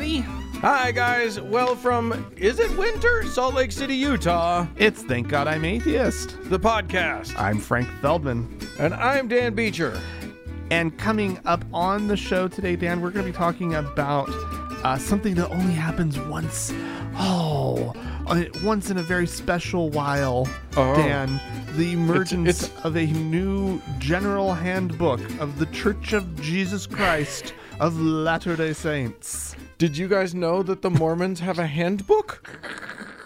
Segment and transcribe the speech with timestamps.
[0.00, 0.20] everybody.
[0.60, 1.38] Hi, guys.
[1.40, 3.24] Well, from is it winter?
[3.26, 4.66] Salt Lake City, Utah.
[4.76, 6.38] It's Thank God I'm Atheist.
[6.44, 7.38] The podcast.
[7.38, 8.58] I'm Frank Feldman.
[8.78, 10.00] And I'm Dan Beecher.
[10.70, 14.28] And coming up on the show today, Dan, we're going to be talking about
[14.84, 16.72] uh, something that only happens once.
[17.16, 17.92] Oh,
[18.26, 20.94] uh, once in a very special while, Oh.
[20.96, 21.40] Dan.
[21.76, 27.98] The emergence it's- of a new general handbook of the Church of Jesus Christ of
[28.00, 29.56] Latter day Saints.
[29.78, 32.46] Did you guys know that the Mormons have a handbook?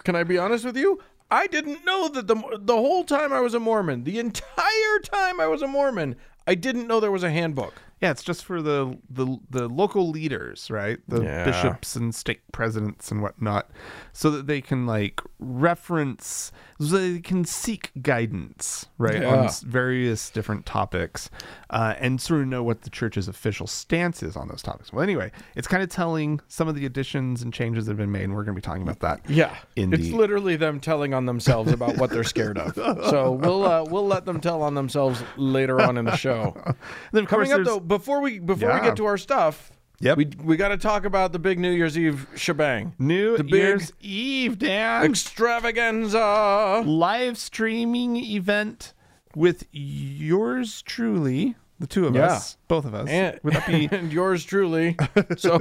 [0.03, 0.99] Can I be honest with you?
[1.29, 5.39] I didn't know that the the whole time I was a Mormon, the entire time
[5.41, 6.15] I was a Mormon,
[6.47, 7.73] I didn't know there was a handbook.
[8.01, 10.99] Yeah, it's just for the the, the local leaders, right?
[11.07, 11.45] The Yeah.
[11.45, 13.69] bishops and stake presidents and whatnot,
[14.13, 19.43] so that they can like reference, so they can seek guidance, right, on Yeah.
[19.45, 21.29] s- various different topics,
[21.69, 24.91] uh, and sort of know what the church's official stance is on those topics.
[24.91, 28.11] Well, anyway, it's kind of telling some of the additions and changes that have been
[28.11, 29.21] made, and we're going to be talking about that.
[29.29, 32.75] Yeah, it's the- literally them telling on themselves about what they're scared of.
[33.09, 36.55] So we'll uh, we'll let them tell on themselves later on in the show.
[37.11, 40.17] Then Coming up there's- though, before we before we get to our stuff, Yep.
[40.17, 43.53] we we got to talk about the big New Year's Eve shebang, New the big
[43.53, 45.05] Year's Eve, Dan.
[45.05, 46.83] extravaganza.
[46.85, 48.93] live streaming event
[49.35, 52.25] with yours truly, the two of Yeah.
[52.27, 53.09] us, both of us.
[53.09, 54.95] And, Would that be and yours truly.
[55.37, 55.57] So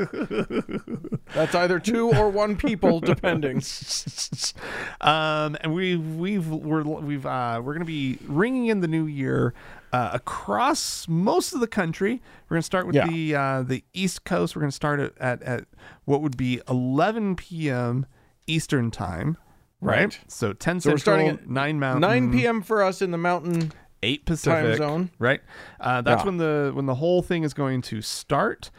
[1.34, 3.62] that's either two or one people, depending.
[5.00, 9.54] um, and we we've we're we've uh, we're gonna be ringing in the new year
[9.94, 12.20] uh, across most of the country.
[12.48, 13.06] We're gonna start with Yeah.
[13.06, 14.54] the uh, the East Coast.
[14.56, 15.64] We're gonna start at, at at
[16.04, 18.06] what would be 11 p.m.
[18.46, 19.36] Eastern time.
[19.80, 20.00] Right.
[20.04, 20.18] Right.
[20.28, 22.62] So 10 So we're Central, starting at 9 Mountain, 9 p.m.
[22.62, 23.70] for us in the mountain.
[24.02, 25.10] eight Pacific time zone.
[25.18, 25.40] right?
[25.80, 26.26] Uh, that's Yeah.
[26.26, 28.70] when the when the whole thing is going to start,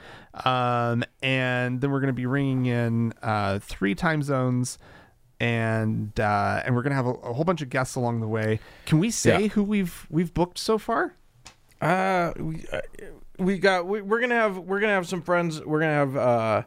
[0.44, 4.78] um, and then we're going to be ringing in uh, three time zones,
[5.46, 8.28] and uh, and we're going to have a, a whole bunch of guests along the
[8.28, 8.60] way.
[8.86, 9.48] Can we say Yeah.
[9.50, 11.14] who we've we've booked so far?
[11.82, 12.82] Uh, we uh,
[13.38, 15.64] we got we, we're gonna have we're gonna have some friends.
[15.64, 16.64] We're gonna have uh,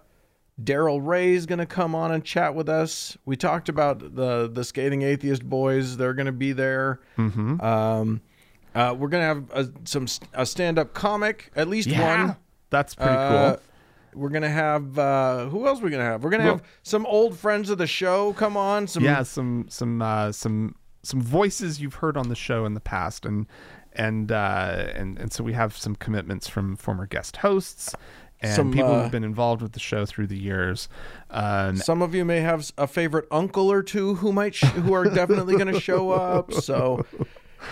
[0.62, 3.16] Daryl Ray's gonna come on and chat with us.
[3.24, 5.96] We talked about the the skating atheist boys.
[5.96, 7.00] They're gonna be there.
[7.16, 7.60] Mm-hmm.
[7.60, 8.20] Um,
[8.74, 12.36] uh, we're gonna have a, some a stand up comic, at least one.
[12.70, 13.62] that's pretty Uh, cool.
[14.18, 15.80] We're gonna have uh, who else?
[15.80, 16.22] we gonna have?
[16.24, 18.86] We're gonna Well- have some old friends of the show come on.
[18.86, 22.80] Some Yeah, some some uh, some some voices you've heard on the show in the
[22.80, 23.46] past, and
[23.92, 27.94] and uh, and and so we have some commitments from former guest hosts
[28.40, 30.88] and Some, people uh, who've been involved with the show through the years.
[31.30, 34.92] Um, Some of you may have a favorite uncle or two who might sh- who
[34.92, 36.52] are definitely going to show up.
[36.52, 37.04] So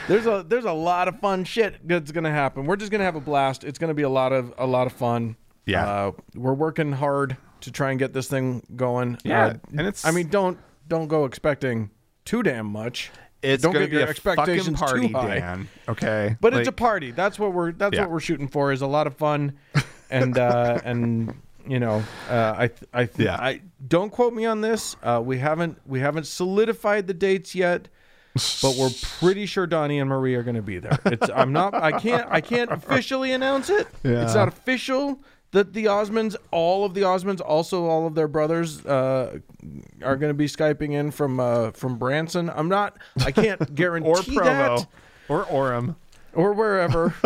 [0.08, 2.64] there's a there's a lot of fun shit that's going to happen.
[2.66, 3.62] We're just going to have a blast.
[3.64, 5.36] It's going to be a lot of a lot of fun.
[5.66, 5.86] Yeah.
[5.86, 9.18] uh, we're working hard to try and get this thing going.
[9.24, 11.90] Yeah, Uh, and it's- I mean don't don't go expecting
[12.24, 13.10] too damn much.
[13.42, 15.38] It's don't get be your a fucking expectations party, too high.
[15.40, 15.68] Dan.
[15.88, 17.10] Okay, But it's a party.
[17.10, 18.02] That's what we're that's Yeah.
[18.02, 19.52] what we're shooting for is a lot of fun,
[20.10, 21.34] and uh, and
[21.66, 23.36] you know uh, I I Yeah.
[23.36, 24.96] I don't quote me on this.
[25.02, 27.88] Uh, we haven't we haven't solidified the dates yet,
[28.62, 28.90] but we're
[29.20, 30.98] pretty sure Donny and Marie are going to be there.
[31.06, 33.86] It's I'm not I can't I can't officially announce it.
[34.02, 34.22] Yeah.
[34.24, 35.20] It's not official
[35.56, 39.38] that the Osmonds, all of the Osmonds, also all of their brothers, uh,
[40.02, 42.50] are going to be skyping in from uh, from Branson.
[42.50, 42.98] I'm not.
[43.24, 44.86] I can't guarantee or Provo that
[45.30, 45.96] or Orem.
[46.34, 47.14] or wherever.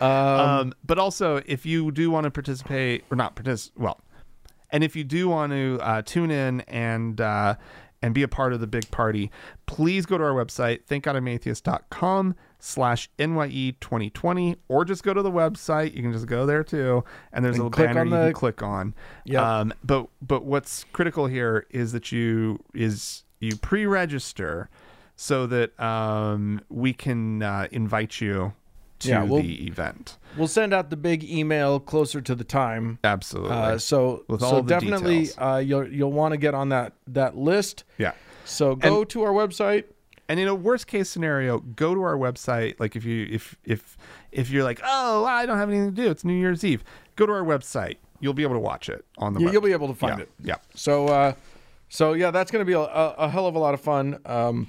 [0.00, 4.00] Um, but also, if you do want to participate or not participate, well,
[4.70, 7.56] and if you do want to uh, tune in and uh,
[8.00, 9.30] and be a part of the big party,
[9.66, 15.94] please go to our website, thankgodimatheist.com slash NYE 2020, or just go to the website.
[15.94, 17.04] You can just go there too.
[17.32, 18.94] And there's a And little click banner on you can click on.
[19.24, 19.58] Yeah.
[19.60, 24.68] Um, but, but what's critical here is that you, is you pre-register
[25.14, 28.52] so that um, we can uh, invite you
[28.98, 30.18] to Yeah, we'll- the event.
[30.36, 32.98] We'll send out the big email closer to the time.
[33.04, 33.52] Absolutely.
[33.56, 37.36] Uh, so With so the definitely uh, you'll you'll want to get on that that
[37.36, 37.84] list.
[37.96, 38.12] yeah.
[38.44, 39.84] So go to our website.
[40.28, 42.80] And in a worst case scenario, go to our website.
[42.80, 43.96] Like if you if if
[44.32, 46.82] if you're like, oh, I don't have anything to do, it's New Year's Eve.
[47.14, 47.96] Go to our website.
[48.20, 49.40] You'll be able to watch it on the.
[49.40, 49.52] You, web.
[49.52, 50.30] you'll be able to find yeah, it.
[50.42, 50.56] Yeah.
[50.74, 51.32] So uh,
[51.88, 54.18] so yeah, that's going to be a, a, hell of a lot of fun.
[54.26, 54.68] Um,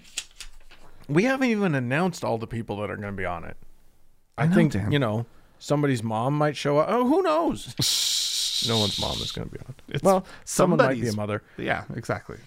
[1.07, 3.57] we haven't even announced all the people that are going to be on it.
[4.38, 4.92] I, know, think Dan.
[4.92, 5.25] you know
[5.60, 6.88] somebody's mom might show up.
[6.89, 7.74] Oh, who knows?
[8.68, 9.95] no one's mom is going to be on it.
[9.95, 11.42] It's well, someone might be a mother.
[11.57, 11.86] Yeah.
[11.95, 12.38] Exactly.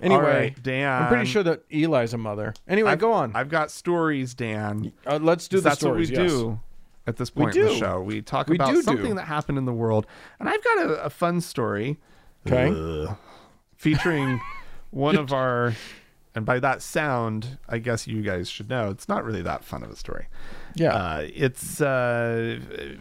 [0.00, 1.02] Anyway, right, Dan.
[1.02, 2.54] I'm pretty sure that Eli's a mother.
[2.68, 3.32] Anyway, I've- go on.
[3.34, 4.92] I've got stories, Dan.
[5.06, 6.10] Uh, let's do the That's stories.
[6.10, 6.32] what we yes.
[6.32, 6.60] do.
[7.06, 8.00] at this point in the show.
[8.02, 8.82] We talk We about do do.
[8.82, 10.06] something that happened in the world,
[10.38, 11.96] and I've got a, a fun story
[12.46, 13.10] Okay.
[13.76, 14.40] featuring
[14.90, 15.74] one of our,
[16.34, 19.82] and by that sound, I guess you guys should know it's not really that fun
[19.82, 20.26] of a story.
[20.74, 20.94] Yeah.
[20.94, 22.58] Uh, it's uh,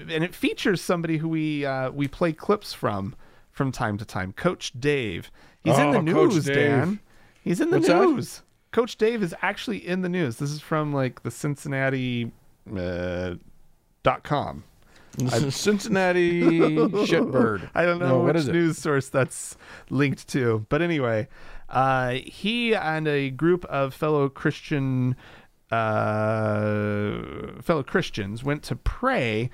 [0.10, 3.16] and it features somebody who we uh, we play clips from
[3.52, 4.34] from time to time.
[4.34, 5.32] Coach Dave.
[5.68, 6.56] He's in Oh, the news, Dave.
[6.56, 7.00] Dan.
[7.44, 8.02] He's in the What's that?
[8.02, 8.42] news.
[8.72, 10.38] Coach Dave is actually in the news.
[10.38, 12.32] This is from like the Cincinnati
[12.76, 13.36] uh,
[14.04, 14.64] dot com.
[15.50, 17.70] Cincinnati shitbird.
[17.76, 19.58] I don't know No, which news source that's
[19.90, 21.28] linked to, but anyway,
[21.70, 25.16] uh, he and a group of fellow Christian
[25.72, 29.50] uh, fellow Christians went to pray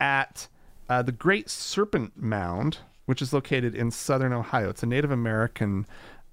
[0.00, 0.48] at
[0.88, 2.78] uh, the Great Serpent Mound,
[3.08, 4.68] which is located in southern Ohio.
[4.68, 5.86] It's a Native American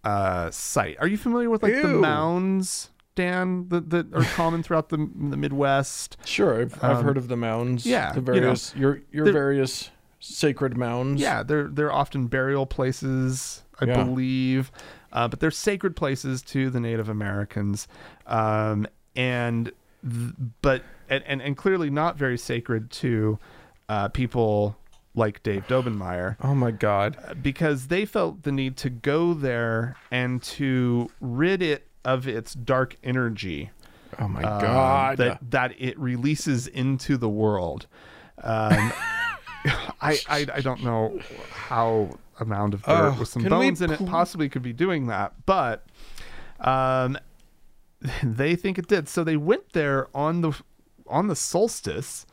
[0.04, 0.98] uh, site.
[1.00, 5.38] Are you familiar with like the mounds, Dan, that, that are common throughout the the
[5.38, 6.18] Midwest?
[6.25, 7.86] Sure, I've, I've Um, heard of the mounds.
[7.86, 9.89] yeah, the you know, various your your various
[10.19, 11.22] sacred mounds.
[11.22, 14.04] Yeah, they're they're often burial places, I Yeah.
[14.04, 14.69] believe,
[15.13, 17.88] uh, but they're sacred places to the Native Americans,
[18.27, 18.86] um,
[19.16, 19.72] and
[20.04, 23.39] th- but and, and and clearly not very sacred to
[23.88, 24.75] uh, people
[25.16, 27.38] like Dave Daubenmire Oh my God.
[27.42, 32.96] because they felt the need to go there and to rid it of its dark
[33.04, 33.70] energy
[34.20, 35.18] Oh my um, God.
[35.18, 37.88] that that it releases into the world.
[38.44, 38.94] Um,
[40.02, 41.20] I, I I don't know
[41.52, 45.08] how a mound of dirt Oh, with some bones in it possibly could be doing
[45.08, 45.86] that, but
[46.62, 47.18] um,
[48.24, 49.10] they think it did.
[49.10, 50.54] So they went there on the
[51.08, 52.26] on the solstice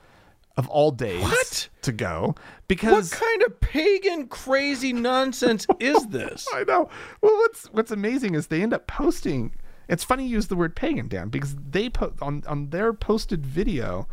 [0.57, 1.69] of all days What?
[1.83, 2.35] to go
[2.69, 3.11] because.
[3.11, 6.47] what kind of pagan crazy nonsense is this?
[6.55, 6.89] I know.
[7.21, 9.53] Well, what's what's amazing is they end up posting.
[9.89, 13.45] It's funny you use the word pagan, Dan, because they put on on their posted
[13.47, 14.07] video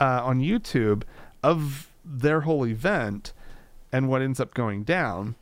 [0.00, 1.02] uh, on YouTube
[1.42, 3.32] of their whole event
[3.92, 5.34] and what ends up going down.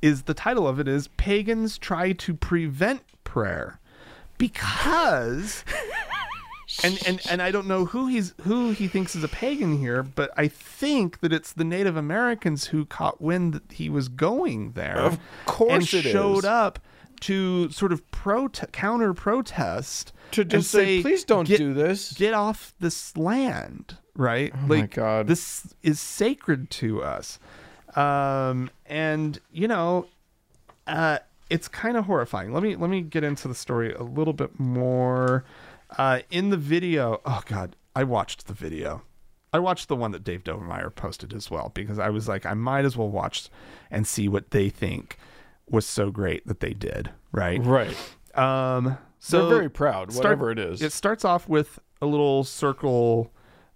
[0.00, 3.80] Is the title of it is pagans try to prevent prayer
[4.38, 5.64] because
[6.84, 10.02] and and and I don't know who he's who he thinks is a pagan here,
[10.02, 14.72] but I think that it's the Native Americans who caught wind that he was going
[14.72, 16.44] there, Of course and it showed is.
[16.44, 16.78] up
[17.20, 22.12] to sort of prote- counter protest To and just say, please don't "Get- do this.
[22.12, 24.52] Get off this land, right?
[24.54, 25.26] Oh my like God.
[25.26, 27.38] this is sacred to us,
[27.96, 30.06] um, and you know,
[30.86, 31.18] uh,
[31.50, 32.52] it's kind of horrifying.
[32.52, 35.44] Let me let me get into the story a little bit more.
[35.96, 39.02] Uh, in the video, oh god, I watched the video.
[39.52, 42.52] I watched the one that Dave Daubenmire posted as well because I was like, I
[42.54, 43.48] might as well watch
[43.90, 45.16] and see what they think
[45.70, 47.10] was so great that they did.
[47.32, 47.64] Right.
[47.64, 47.96] Right.
[48.34, 48.98] Um.
[49.20, 50.80] So They're very proud, start- whatever it is.
[50.82, 53.32] It starts off with a little circle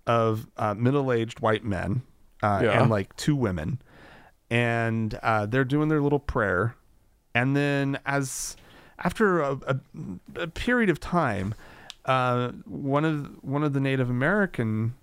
[0.06, 2.02] of uh, middle-aged white men
[2.42, 2.80] uh, Yeah.
[2.80, 3.80] and like two women,
[4.50, 6.76] and uh, they're doing their little prayer,
[7.34, 8.56] and then as
[8.98, 9.76] after a, a,
[10.36, 11.54] a period of time,
[12.04, 14.94] uh, one of one of the Native American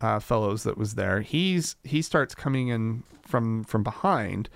[0.00, 4.48] uh, fellows that was there, he's he starts coming in from from behind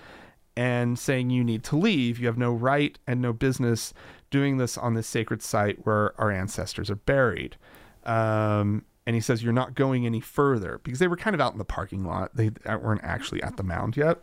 [0.57, 2.19] and saying you need to leave.
[2.19, 3.93] You have no right and no business
[4.31, 7.57] doing this on this sacred site where our ancestors are buried.
[8.05, 11.53] Um, and he says you're not going any further because they were kind of out
[11.53, 12.35] in the parking lot.
[12.35, 14.21] They weren't actually at the mound yet.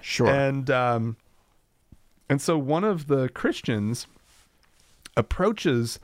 [0.00, 0.28] Sure.
[0.28, 1.16] And um,
[2.28, 4.06] and so one of the Christians
[5.16, 5.98] approaches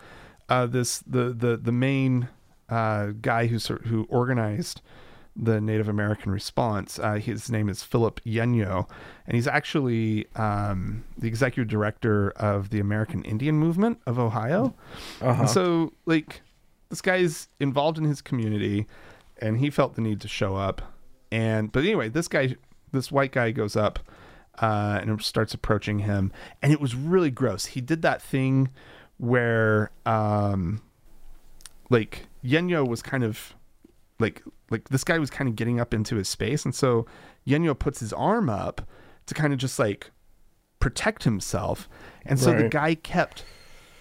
[0.52, 2.28] uh, this the the the main
[2.68, 4.82] uh, guy who who organized
[5.34, 6.98] the Native American response.
[6.98, 8.86] Uh, his name is Philip Yenyo,
[9.26, 14.74] and he's actually um, the executive director of the American Indian Movement of Ohio.
[15.22, 15.46] uh-huh.
[15.46, 16.42] So, like,
[16.90, 18.86] this guy's involved in his community,
[19.40, 20.82] and he felt the need to show up.
[21.30, 22.56] And but anyway, this guy,
[22.92, 24.00] this white guy, goes up
[24.60, 26.30] uh, and starts approaching him,
[26.60, 27.66] and it was really gross.
[27.66, 28.68] He did that thing
[29.22, 30.82] where, um,
[31.90, 33.54] like, Yenyo was kind of
[34.18, 37.06] like like this guy was kind of getting up into his space, and so
[37.46, 38.82] Yenyo puts his arm up
[39.26, 40.10] to kind of just like
[40.80, 41.88] protect himself,
[42.26, 43.44] and so the guy kept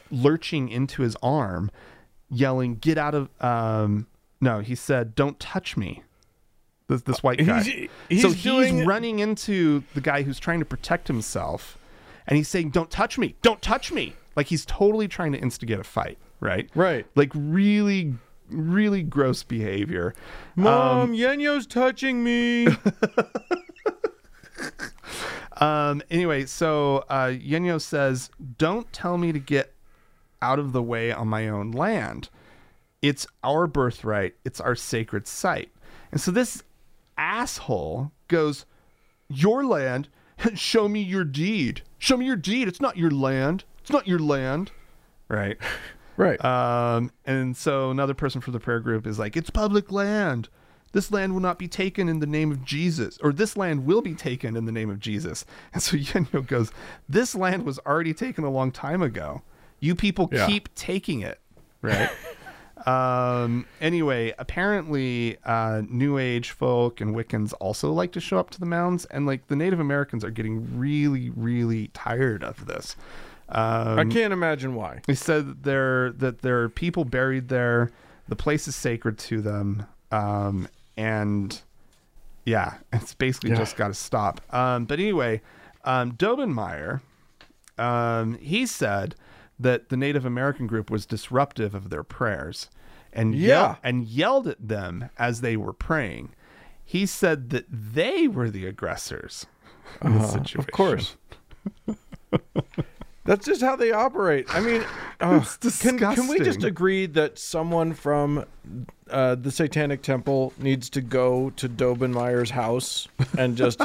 [0.10, 1.70] lurching into his arm,
[2.30, 4.08] yelling, "Get out of!" Um,
[4.40, 6.02] no, he said, "Don't touch me."
[6.88, 7.62] This this white guy.
[7.62, 11.78] He's- he's so he's doing- running into the guy who's trying to protect himself,
[12.26, 13.36] and he's saying, "Don't touch me!
[13.44, 16.70] Don't touch me!" Like he's totally trying to instigate a fight, right?
[16.76, 17.06] Right.
[17.16, 18.16] Like really,
[18.50, 20.14] really gross behavior.
[20.56, 22.68] Mom, Yenyo's touching me.
[25.58, 29.76] Um, anyway, so uh, Yenyo says, "Don't tell me to get
[30.42, 32.30] out of the way on my own land."
[33.02, 34.36] It's our birthright.
[34.46, 35.72] It's our sacred site.
[36.12, 36.64] And so this
[37.18, 38.66] asshole goes,
[39.28, 40.10] Your land,
[40.56, 41.82] show me your deed.
[41.98, 42.68] Show me your deed.
[42.68, 43.64] It's not your land.
[43.92, 44.72] It's not your land.
[45.28, 45.58] Right.
[46.16, 46.44] Right.
[46.46, 50.48] Um, and so another person from the prayer group is like, It's public land.
[50.94, 54.02] This land will not be taken in the name of Jesus, or this land will
[54.02, 55.46] be taken in the name of Jesus.
[55.74, 56.72] And so Yenyo goes,
[57.10, 59.42] This land was already taken a long time ago.
[59.82, 60.46] You people Yeah.
[60.48, 61.40] keep taking it.
[61.82, 62.10] Right.
[62.86, 68.60] um, anyway, apparently, uh, New Age folk and Wiccans also like to show up to
[68.60, 72.96] the mounds, and like the Native Americans are getting really, really tired of this.
[73.52, 75.02] Um, I can't imagine why.
[75.08, 77.90] He said that there that there are people buried there.
[78.28, 81.62] The place is sacred to them, um, and
[82.46, 83.58] yeah, it's basically Yeah.
[83.58, 84.42] just got to stop.
[84.54, 85.42] Um, but anyway,
[85.84, 87.02] um, Daubenmire,
[87.78, 89.16] um, he said
[89.60, 92.70] that the Native American group was disruptive of their prayers,
[93.14, 93.76] and Yeah.
[93.84, 96.30] and yelled at them as they were praying.
[96.84, 99.46] He said that they were the aggressors
[100.04, 100.60] in this situation.
[100.62, 101.16] Of course.
[103.24, 104.48] That's just how they operate.
[104.50, 104.84] I mean,
[105.20, 105.46] uh,
[105.80, 108.46] can, can we just agree that someone from
[109.10, 113.80] uh, the Satanic Temple needs to go to Daubenmire's house and just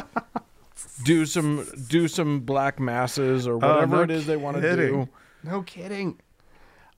[1.03, 4.75] do some do some black masses or Oh, whatever no it is they want to
[4.75, 5.07] do?
[5.43, 6.19] No kidding.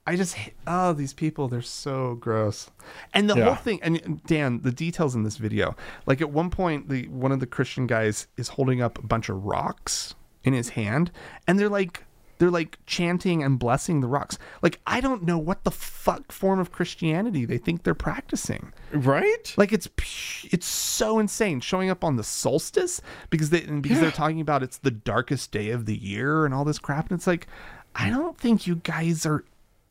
[0.08, 2.72] I just oh these people they're so gross.
[3.14, 3.46] And the Yeah.
[3.46, 5.76] whole thing and Dan, the details in this video.
[6.06, 9.28] Like at one point the one of the Christian guys is holding up a bunch
[9.30, 11.12] of rocks in his hand
[11.46, 12.06] and they're like
[12.40, 14.40] they're like chanting and blessing the rocks.
[14.64, 18.74] Like I don't know what the fuck form of Christianity they think they're practicing.
[18.92, 19.54] Right?
[19.58, 19.88] Like it's
[20.52, 24.02] it's so insane showing up on the solstice because they because Yeah.
[24.04, 27.18] they're talking about it's the darkest day of the year and all this crap and
[27.20, 27.46] it's like
[27.96, 29.44] I don't think you guys are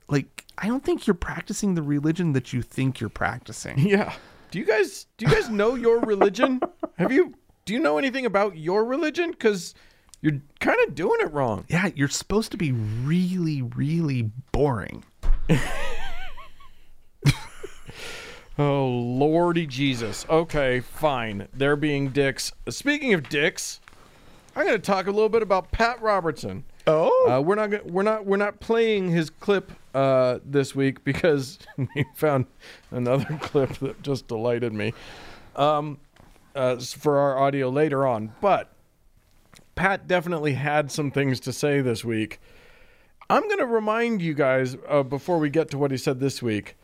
[0.08, 3.78] like I don't think you're practicing the religion that you think you're practicing.
[3.78, 4.12] Yeah.
[4.50, 6.60] Do you guys do you guys know your religion?
[6.96, 7.34] Have you
[7.66, 9.30] do you know anything about your religion?
[9.32, 9.74] Because
[10.20, 11.64] you're kind of doing it wrong.
[11.68, 15.04] Yeah, you're supposed to be really really boring.
[18.60, 20.26] Oh lordy Jesus.
[20.28, 21.46] Okay, fine.
[21.54, 22.50] They're being dicks.
[22.68, 23.78] Speaking of dicks,
[24.56, 26.64] I'm going to talk a little bit about Pat Robertson.
[26.84, 31.60] Oh, Uh, we're not we're not we're not playing his clip uh, this week because
[31.76, 32.46] we found
[32.90, 34.92] another clip that just delighted me
[35.54, 35.98] um,
[36.56, 38.32] uh, for our audio later on.
[38.40, 38.72] But
[39.78, 42.40] Pat definitely had some things to say this week.
[43.30, 46.42] I'm going to remind you guys uh, before we get to what he said this
[46.42, 46.76] week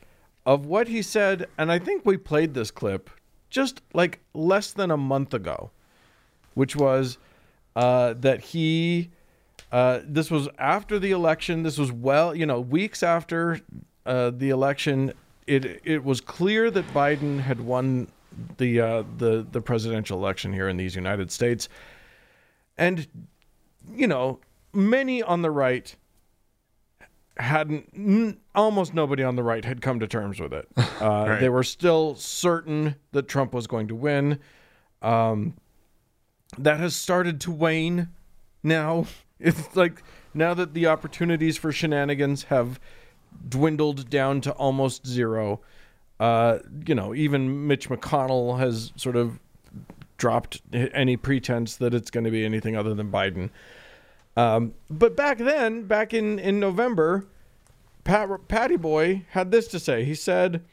[0.46, 3.10] of what he said, and I think we played this clip
[3.50, 5.72] just like less than a month ago,
[6.54, 7.18] which was
[7.74, 9.10] uh, that he.
[9.72, 11.64] Uh, this was after the election.
[11.64, 13.58] This was well, you know, weeks after
[14.06, 15.12] uh, the election.
[15.48, 18.06] It it was clear that Biden had won
[18.58, 21.68] the uh, the the presidential election here in these United States,
[22.78, 23.07] and
[23.95, 24.40] you know,
[24.73, 25.95] many on the right
[27.37, 27.90] hadn't.
[27.95, 30.69] N- almost nobody on the right had come to terms with it.
[31.00, 34.38] Uh, They were still certain that Trump was going to win.
[35.02, 35.54] Um,
[36.57, 38.09] that has started to wane
[38.62, 39.07] now.
[39.40, 40.02] It's like
[40.33, 42.78] now that the opportunities for shenanigans have
[43.49, 45.61] dwindled down to almost zero.
[46.21, 49.40] Uh, you know, even Mitch McConnell has sort of
[50.25, 53.50] dropped any pretense that it's going to be anything other than Biden.
[54.38, 57.26] Um, but back then, back in in November,
[58.04, 60.02] Pat, Patty Boy had this to say.
[60.02, 60.64] He said,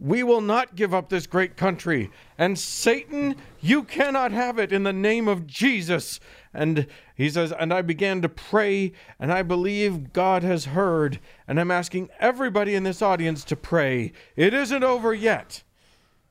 [0.00, 4.84] "We will not give up this great country, and Satan, you cannot have it in
[4.84, 6.18] the name of Jesus."
[6.54, 11.60] And he says, "And I began to pray, and I believe God has heard, and
[11.60, 14.12] I'm asking everybody in this audience to pray.
[14.34, 15.62] It isn't over yet."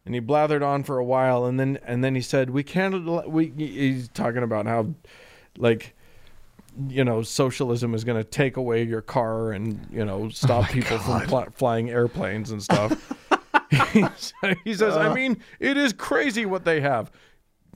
[0.05, 3.29] And he blathered on for a while, and then and then he said, "We can't."
[3.29, 4.87] We he's talking about how,
[5.57, 5.93] like,
[6.87, 10.97] you know, socialism is going to take away your car and you know stop people
[10.97, 13.13] from fly, flying airplanes and stuff.
[13.69, 17.11] he sa- he says, "I mean, it is crazy what they have."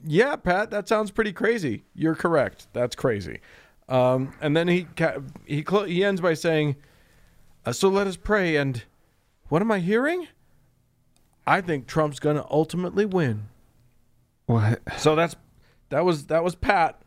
[0.04, 1.84] Yeah, Pat, that sounds pretty crazy.
[1.94, 2.66] You're correct.
[2.72, 3.40] That's crazy.
[3.88, 4.86] Um, and then he
[5.46, 6.76] he he ends by saying,
[7.64, 8.82] uh, "So let us pray." And
[9.48, 10.26] what am I hearing?
[11.46, 13.48] I think Trump's going to ultimately win.
[14.46, 14.80] what?
[14.98, 15.36] So that's
[15.90, 17.00] that was that was Pat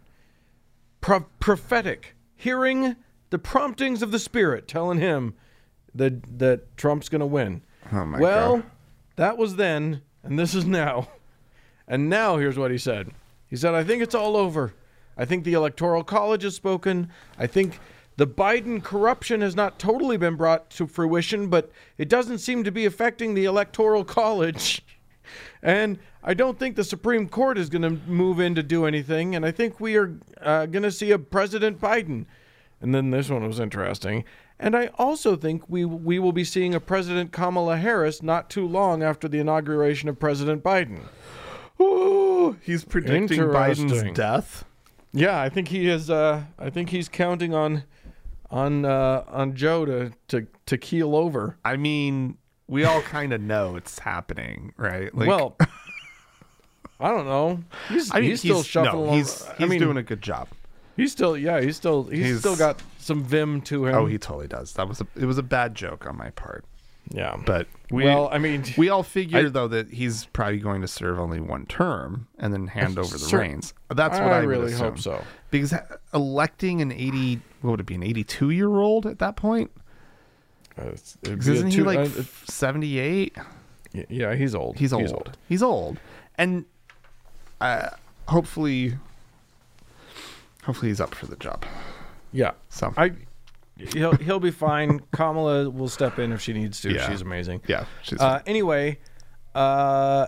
[1.02, 2.96] pro- prophetic, hearing
[3.30, 5.36] the promptings of the Spirit, telling him
[5.94, 7.64] that that Trump's going to win.
[7.92, 8.66] Oh my well, god.
[9.18, 11.10] that was then, and this is now.
[11.92, 13.10] And now here's what he said.
[13.48, 14.76] He said, "I think it's all over.
[15.18, 17.10] I think the Electoral College has spoken.
[17.38, 17.80] I think
[18.20, 22.72] The Biden corruption has not totally been brought to fruition, but it doesn't seem to
[22.72, 24.84] be affecting the Electoral College.
[25.62, 29.36] And I don't think the Supreme Court is going to move in to do anything.
[29.36, 32.26] And I think we are uh, going to see a President Biden.
[32.82, 34.24] And then this one was interesting.
[34.60, 38.68] And I also think we we will be seeing a President Kamala Harris not too
[38.68, 41.02] long after the inauguration of President Biden.
[41.80, 44.66] Ooh, he's predicting Biden's death.
[45.14, 46.10] Yeah, I think he is.
[46.10, 47.84] Uh, I think he's counting on
[48.52, 51.58] on uh, on Joe to to to keel over.
[51.64, 52.38] I mean,
[52.68, 55.14] we all kind of know it's happening, right?
[55.16, 55.56] Like, well,
[57.00, 57.64] I don't know.
[57.88, 59.06] He's, I mean, he's still shuffling.
[59.08, 60.48] No, he's he's I mean, doing a good job.
[60.98, 63.96] He's still, yeah, he's still, he's, He's- still got some vim to him.
[63.96, 64.74] Oh, he totally does.
[64.74, 66.66] That was a it was a bad joke on my part,
[67.10, 67.38] yeah.
[67.46, 71.18] but we well, I mean, we all figure though that he's probably going to serve
[71.18, 73.74] only one term and then hand over the reins.
[73.90, 74.88] That's what I I, really assume.
[74.88, 75.24] hope so.
[75.52, 75.74] Because
[76.14, 79.72] electing an eighty, what would it be, an eighty-two year old at that point?
[80.78, 83.36] Uh, it's- it'd 'Cause be a isn't he two- like uh, seventy-eight?
[83.94, 84.78] it- yeah, he's old.
[84.78, 85.38] He's old.
[85.48, 86.00] He's old,
[86.38, 86.66] and
[87.62, 87.90] uh,
[88.28, 88.96] hopefully,
[90.64, 91.66] hopefully he's up for the job.
[92.32, 93.12] Yeah, So I.
[93.94, 95.00] He'll he'll be fine.
[95.14, 96.92] Kamala will step in if she needs to.
[96.94, 97.10] Yeah.
[97.10, 97.62] She's amazing.
[97.66, 99.00] yeah, she's Uh, anyway,
[99.56, 100.28] uh,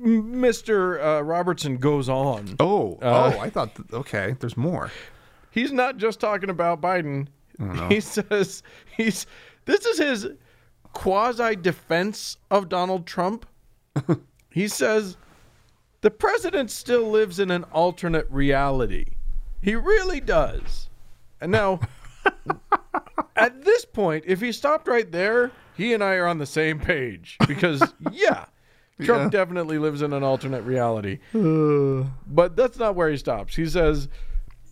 [0.00, 1.18] Mr.
[1.18, 2.54] Uh, Robertson goes on.
[2.60, 4.90] oh uh, oh I thought th- okay, there's more.
[5.56, 7.28] He's not just talking about Biden.
[7.88, 8.62] He says
[8.94, 9.26] he's
[9.64, 10.28] this is his
[10.92, 13.46] quasi defense of Donald Trump.
[14.50, 15.16] he says
[16.02, 19.06] the president still lives in an alternate reality.
[19.62, 20.90] He really does.
[21.40, 21.80] And now
[23.36, 26.78] at this point, if he stopped right there, he and I are on the same
[26.78, 27.82] page because
[28.12, 28.44] yeah,
[29.00, 29.38] Trump Yeah.
[29.40, 31.18] definitely lives in an alternate reality.
[31.32, 33.56] But that's not where he stops.
[33.56, 34.08] He says,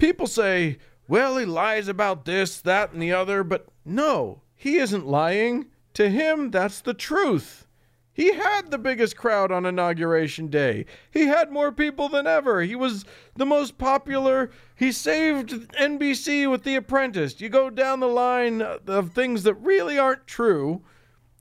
[0.04, 0.76] people say,
[1.08, 5.70] well, he lies about this, that, and the other, but no, he isn't lying.
[5.94, 7.66] To him, that's the truth.
[8.12, 10.84] He had the biggest crowd on inauguration day.
[11.10, 12.60] He had more people than ever.
[12.60, 14.50] He was the most popular.
[14.76, 17.40] He saved NBC with The Apprentice.
[17.40, 20.82] You go down the line of things that really aren't true.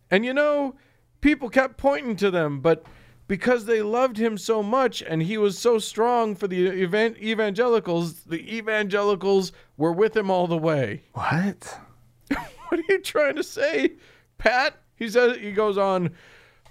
[0.09, 0.75] And you know,
[1.19, 2.85] people kept pointing to them, but
[3.33, 8.21] because they loved him so much and he was so strong for the evan- evangelicals,
[8.25, 11.01] the evangelicals were with him all the way.
[11.13, 11.79] What?
[12.29, 13.93] What are you trying to say,
[14.37, 14.75] Pat?
[14.95, 16.11] He says he goes on,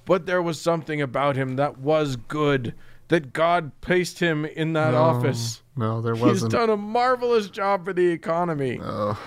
[0.05, 2.75] but there was something about him that was good.
[3.09, 5.63] That God placed him in that office.
[5.77, 6.31] No, there wasn't.
[6.31, 8.79] He's done a marvelous job for the economy.
[8.81, 9.19] oh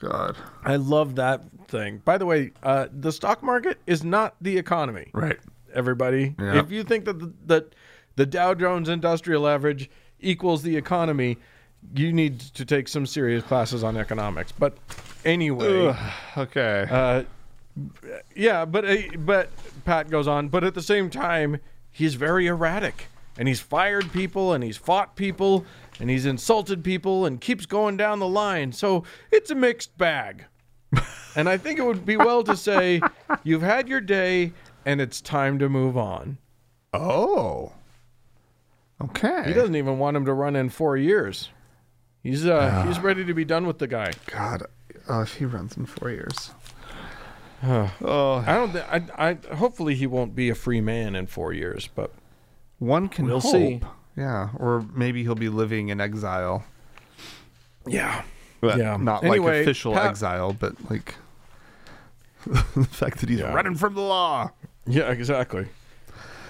[0.00, 0.38] God.
[0.64, 2.00] I love that thing.
[2.06, 5.10] By the way, uh, the stock market is not the economy.
[5.12, 5.38] Right.
[5.74, 6.34] Everybody.
[6.38, 6.58] Yeah.
[6.60, 7.74] If you think that the, that
[8.16, 11.38] the Dow Jones Industrial Average equals the economy,
[11.94, 14.52] you need to take some serious classes on economics.
[14.52, 14.76] But
[15.24, 15.94] anyway,
[16.36, 16.86] Okay.
[16.90, 17.22] uh,
[18.34, 19.48] yeah, but uh, but
[19.84, 20.48] Pat goes on.
[20.48, 21.58] But at the same time,
[21.90, 23.06] he's very erratic,
[23.38, 25.64] and he's fired people, and he's fought people,
[25.98, 28.72] and he's insulted people, and keeps going down the line.
[28.72, 30.44] So it's a mixed bag.
[31.36, 33.00] and I think it would be well to say
[33.44, 34.52] you've had your day,
[34.84, 36.38] and it's time to move on.
[36.92, 37.72] oh.
[39.02, 39.44] Okay.
[39.46, 41.48] He doesn't even want him to run in four years.
[42.22, 44.12] He's uh, he's ready to be done with the guy.
[44.26, 44.64] God.
[45.08, 46.50] Oh, if he runs in four years.
[47.62, 48.34] Uh, oh.
[48.46, 48.72] I don't.
[48.72, 49.02] Th- I,
[49.50, 52.10] I hopefully he won't be a free man in four years, but
[52.78, 53.52] One can We'll hope.
[53.52, 53.82] see.
[54.16, 54.48] Yeah.
[54.58, 56.64] Or maybe he'll be living in exile.
[57.86, 58.22] yeah,
[58.62, 58.96] But Yeah.
[58.96, 61.16] Not Anyway, like official exile, but like
[62.46, 63.52] the fact that he's Yeah.
[63.52, 64.52] running from the law.
[64.90, 65.66] Yeah, exactly.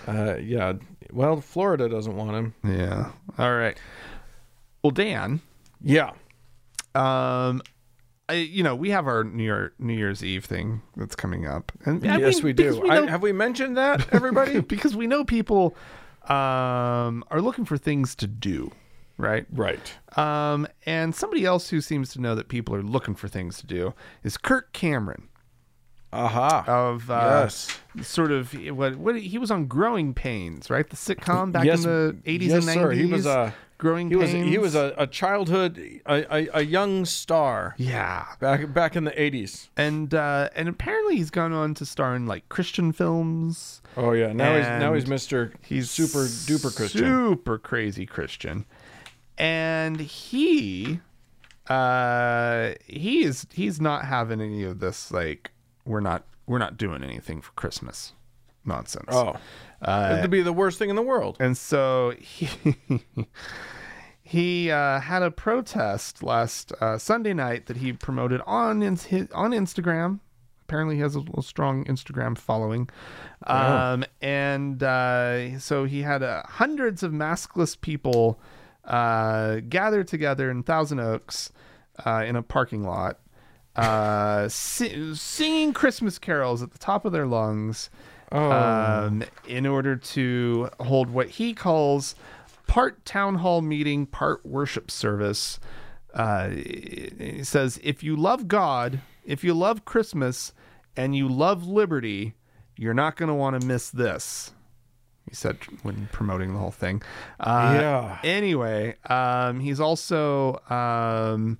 [0.06, 0.74] Uh, yeah.
[1.12, 2.54] Well, Florida doesn't want him.
[2.64, 3.12] Yeah.
[3.38, 3.78] All right.
[4.82, 5.40] Well, Dan,
[5.82, 6.12] Yeah.
[6.94, 7.62] um,
[8.28, 11.72] I, you know, we have our New Year New Year's Eve thing that's coming up,
[11.84, 12.80] and I yes, mean, we do.
[12.80, 14.60] We I, have we mentioned that, everybody?
[14.76, 15.74] because we know people
[16.28, 18.70] um, are looking for things to do,
[19.18, 19.46] right?
[19.52, 19.92] right.
[20.16, 23.66] Um, and somebody else who seems to know that people are looking for things to
[23.66, 25.28] do is Kirk Cameron
[26.12, 26.64] Aha.
[26.66, 27.78] of uh, yes.
[28.02, 30.88] sort of what what he was on Growing Pains, right?
[30.88, 32.86] The sitcom back Yes, in the eighties yes, and sir.
[32.88, 33.06] nineties.
[33.06, 37.06] He was a Growing he was he was a, a childhood a, a, a young
[37.06, 39.70] star yeah, back back in the eighties.
[39.74, 43.80] and uh, and apparently he's gone on to star in like Christian films.
[43.96, 44.34] Oh yeah.
[44.34, 45.54] Now he's now he's Mister.
[45.62, 47.00] He's super duper Christian.
[47.00, 48.66] super crazy Christian,
[49.38, 51.00] and he,
[51.68, 55.52] uh, he is he's not having any of this like
[55.90, 58.14] we're not we're not doing anything for Christmas
[58.64, 59.08] nonsense.
[59.08, 59.36] Oh,
[59.82, 61.36] uh, it'd be the worst thing in the world.
[61.40, 62.48] and so he
[64.22, 69.28] he uh, had a protest last uh, Sunday night that he promoted on in, his,
[69.32, 70.20] on Instagram.
[70.62, 72.88] Apparently, he has a, a strong Instagram following,
[73.48, 78.38] um, and uh, so he had uh, hundreds of maskless people
[78.84, 81.50] uh, gathered together in Thousand Oaks
[82.06, 83.18] uh, in a parking lot,
[83.80, 87.90] uh, si- singing Christmas carols at the top of their lungs
[88.32, 88.50] Oh.
[88.52, 92.14] um, in order to hold what he calls
[92.68, 95.58] part town hall meeting, part worship service.
[96.14, 100.52] Uh, he says, if you love God, if you love Christmas,
[100.96, 102.34] and you love liberty,
[102.76, 104.52] you're not going to want to miss this.
[105.28, 107.02] He said when promoting the whole thing.
[107.40, 108.18] Uh, Yeah.
[108.22, 111.58] Anyway, um, he's also um,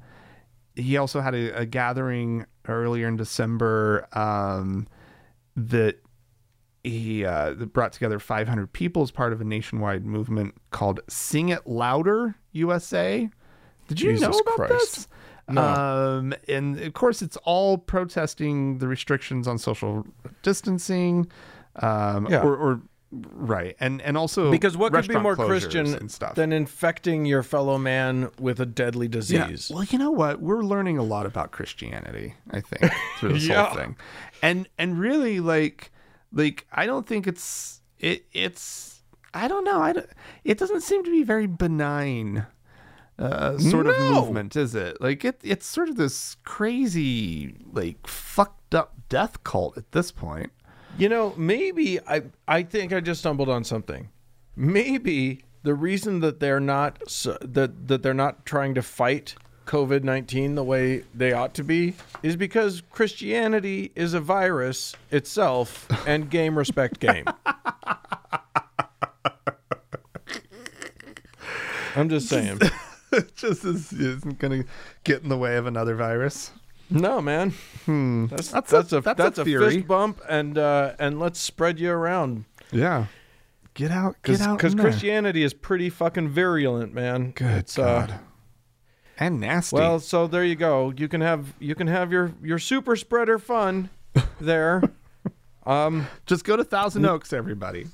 [0.76, 4.86] he also had a, a gathering earlier in December um,
[5.56, 6.00] that
[6.82, 11.66] he uh, brought together 500 people as part of a nationwide movement called "Sing It
[11.66, 13.28] Louder USA."
[13.88, 14.94] Did you know Jesus about Christ.
[14.96, 15.08] this?
[15.58, 20.06] Um, and of course, it's all protesting the restrictions on social
[20.42, 21.26] distancing,
[21.76, 22.42] um, Yeah.
[22.42, 22.80] or, or
[23.12, 26.34] right, and and also Because what could be more Christian and stuff.
[26.34, 29.10] than infecting your fellow man with a deadly Yeah.
[29.46, 29.70] disease?
[29.74, 30.40] Well, you know what?
[30.40, 33.66] We're learning a lot about Christianity, I think, through this Yeah.
[33.66, 33.96] whole thing.
[34.42, 35.90] And and really like
[36.32, 39.02] like I don't think it's it it's
[39.34, 39.80] I don't know.
[39.80, 40.06] I don't,
[40.44, 42.46] it doesn't seem to be very benign
[43.18, 45.00] uh, sort of movement, is it?
[45.00, 50.50] Like it it's sort of this crazy like fucked up death cult at this point.
[50.98, 54.08] You know, maybe I I think I just stumbled on something.
[54.56, 56.98] Maybe the reason that they're not
[57.40, 59.34] that that they're not trying to fight
[59.66, 65.86] COVID nineteen the way they ought to be is because Christianity is a virus itself,
[66.06, 67.24] and game respect game.
[71.96, 72.58] I'm just saying.
[73.12, 74.68] it just is, isn't going to
[75.04, 76.52] get in the way of another virus.
[76.90, 77.54] No, man.
[77.86, 79.74] That's That's that's, a- a, that's that's, a theory.
[79.76, 83.06] fist bump, and uh, and let's spread you around Yeah.
[83.74, 84.58] Get out, get out.
[84.58, 84.74] because.
[84.74, 87.30] Christianity is pretty fucking virulent, man.
[87.30, 88.14] Good It's, uh, God.
[89.18, 89.76] and nasty.
[89.76, 90.92] well, so there you go.
[90.96, 93.88] You can have you can have your your super spreader fun
[94.40, 94.82] there.
[95.64, 97.86] um, just go to Thousand Oaks, everybody.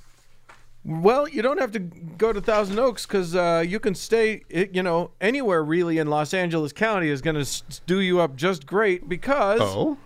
[0.87, 4.43] Well, you don't have to go to Thousand Oaks because uh, you can stay.
[4.49, 8.37] You know, anywhere really in Los Angeles County is going to s- do you up
[8.37, 9.61] just great because.
[9.63, 9.99] Oh,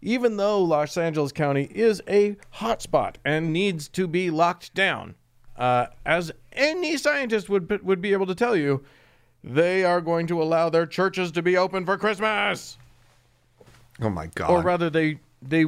[0.00, 5.16] even though Los Angeles County is a hotspot and needs to be locked down,
[5.56, 8.84] uh, as any scientist would would be able to tell you,
[9.42, 12.78] they are going to allow their churches to be open for Christmas,
[14.00, 14.50] oh my God.
[14.50, 15.64] or rather, they they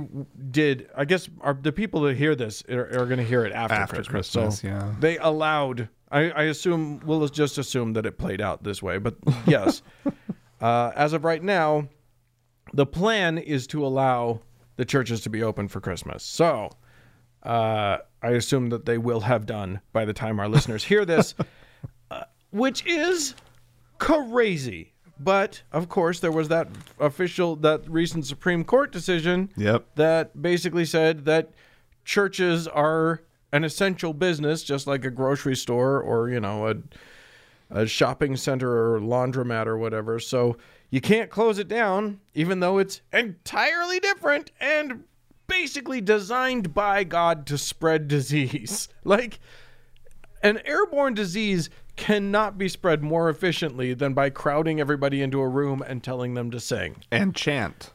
[0.50, 0.88] did.
[0.96, 3.74] I guess are, the people that hear this are, are going to hear it after,
[3.74, 4.30] After Christmas.
[4.30, 4.94] Christmas, so yeah.
[4.98, 5.88] they allowed.
[6.10, 9.82] I, I assume we'll just assume that it played out this way, but yes,
[10.60, 11.88] uh, as of right now,
[12.72, 14.40] the plan is to allow
[14.76, 16.24] the churches to be open for Christmas.
[16.24, 16.70] So
[17.42, 21.34] uh, I assume that they will have done by the time our listeners hear this,
[22.10, 23.34] uh, which is
[23.98, 24.92] crazy.
[25.22, 29.86] But of course, there was that official, that recent Supreme Court decision Yep.
[29.96, 31.52] that basically said that
[32.04, 36.76] churches are an essential business, just like a grocery store or you know a
[37.72, 40.18] a shopping center or laundromat or whatever.
[40.18, 40.56] So
[40.90, 45.04] you can't close it down, even though it's entirely different and
[45.46, 48.88] basically designed by God to spread disease.
[49.04, 49.38] Like
[50.42, 55.84] an airborne disease cannot be spread more efficiently than by crowding everybody into a room
[55.86, 56.96] and telling them to sing.
[57.12, 57.92] And chant.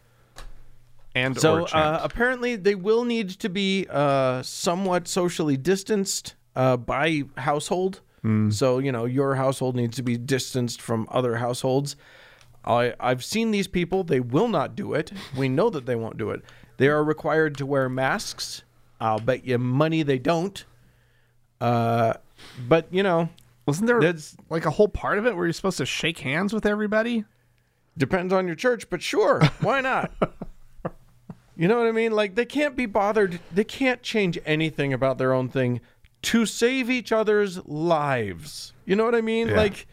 [1.16, 7.24] And So uh, apparently, they will need to be uh, somewhat socially distanced uh, by
[7.38, 8.02] household.
[8.50, 11.96] So you know, your household needs to be distanced from other households.
[12.64, 15.12] I, I've seen these people; they will not do it.
[15.38, 16.42] We know that they won't do it.
[16.78, 18.64] They are required to wear masks.
[19.00, 20.66] I'll bet you money they don't.
[21.62, 22.14] Uh,
[22.68, 23.30] but you know,
[23.66, 26.54] Wasn't there that's- like a whole part of it where you're supposed to shake hands
[26.54, 27.26] with everybody?
[27.98, 30.12] Depends on your church, but sure, why not?
[31.56, 32.12] you know what I mean?
[32.12, 33.40] Like they can't be bothered.
[33.54, 35.80] They can't change anything about their own thing
[36.24, 38.74] to save each other's lives.
[38.86, 39.48] You know what I mean?
[39.48, 39.58] Yeah.
[39.58, 39.88] Like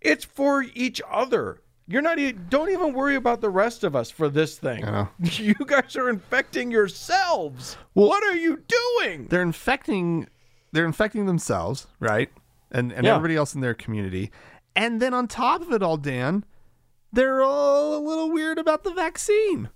[0.00, 1.60] it's for each other.
[1.88, 4.80] You're not don't even worry about the rest of us for this thing.
[4.80, 5.08] know.
[5.22, 7.76] You guys are infecting yourselves.
[7.92, 9.26] what are you doing?
[9.28, 10.28] They're infecting
[10.72, 12.30] they're infecting themselves, right?
[12.70, 13.14] And and Yeah.
[13.16, 14.30] everybody else in their community.
[14.74, 16.44] And then on top of it all, Dan,
[17.12, 19.70] they're all a little weird about the vaccine,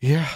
[0.00, 0.28] Yeah.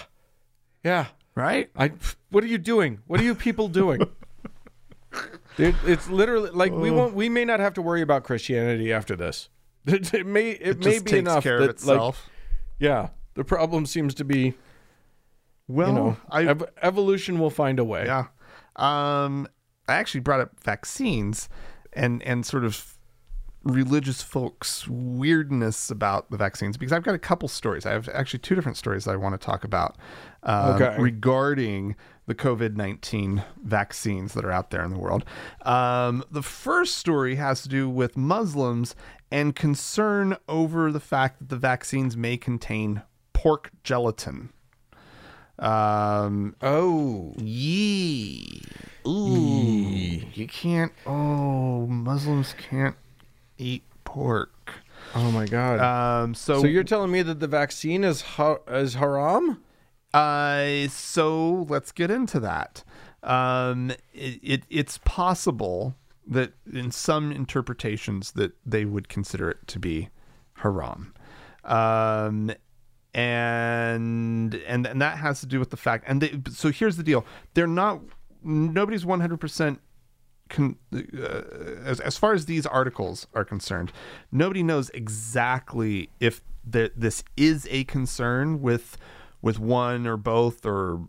[0.85, 1.07] Yeah.
[1.35, 1.71] right?
[1.77, 1.93] I
[2.31, 3.01] what are you doing?
[3.07, 4.01] What are you people doing?
[5.57, 6.79] Dude, it's literally like Oh.
[6.79, 7.15] we won't.
[7.15, 9.49] We may not have to worry about Christianity after this.
[9.85, 10.51] It, it may.
[10.53, 12.31] It, It may be enough care that of itself.
[12.31, 12.33] like
[12.79, 14.55] yeah, the problem seems to be
[15.69, 18.05] well, you know I ev- evolution will find a way.
[18.07, 18.27] Yeah.
[18.77, 19.49] Um,
[19.89, 21.49] I actually brought up vaccines
[21.93, 22.95] and and sort of
[23.65, 27.87] religious folks' weirdness about the vaccines because I've got a couple stories.
[27.87, 29.97] I have actually two different stories I want to talk about
[30.43, 30.97] um, Okay.
[31.01, 31.95] regarding
[32.27, 35.25] the COVID 19 vaccines that are out there in the world.
[35.63, 38.97] Um, the first story has to do with Muslims
[39.31, 43.03] and concern over the fact that the vaccines may contain
[43.33, 44.51] pork gelatin.
[45.59, 48.63] Um, Oh, Yee.
[49.07, 50.23] Ooh.
[50.35, 50.93] You can't.
[51.07, 52.97] Oh, Muslims can't
[53.59, 54.75] eat pork.
[55.15, 55.81] oh my God.
[55.81, 56.35] Um.
[56.35, 56.61] So.
[56.61, 59.63] so you're telling me that the vaccine is ha- is haram?
[60.15, 60.89] Uh.
[60.89, 62.85] So let's get into that.
[63.23, 63.91] Um.
[64.13, 64.63] It, it.
[64.71, 65.95] It's possible
[66.27, 70.09] that in some interpretations that they would consider it to be
[70.55, 71.15] haram.
[71.65, 72.53] Um.
[73.15, 76.05] And and and that has to do with the fact.
[76.09, 78.01] And they, so here's the deal: they're not.
[78.45, 79.81] Nobody's one hundred percent
[80.49, 80.99] con, uh,
[81.85, 83.93] as as far as these articles are concerned,
[84.31, 88.97] nobody knows exactly if that this is a concern with
[89.41, 91.01] with one or both or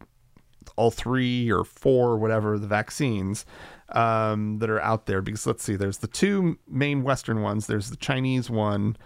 [0.75, 3.45] all three or four or whatever the vaccines
[3.89, 5.21] um, that are out there.
[5.21, 7.67] Because let's see, there's the two main Western ones.
[7.67, 8.97] There's the Chinese one,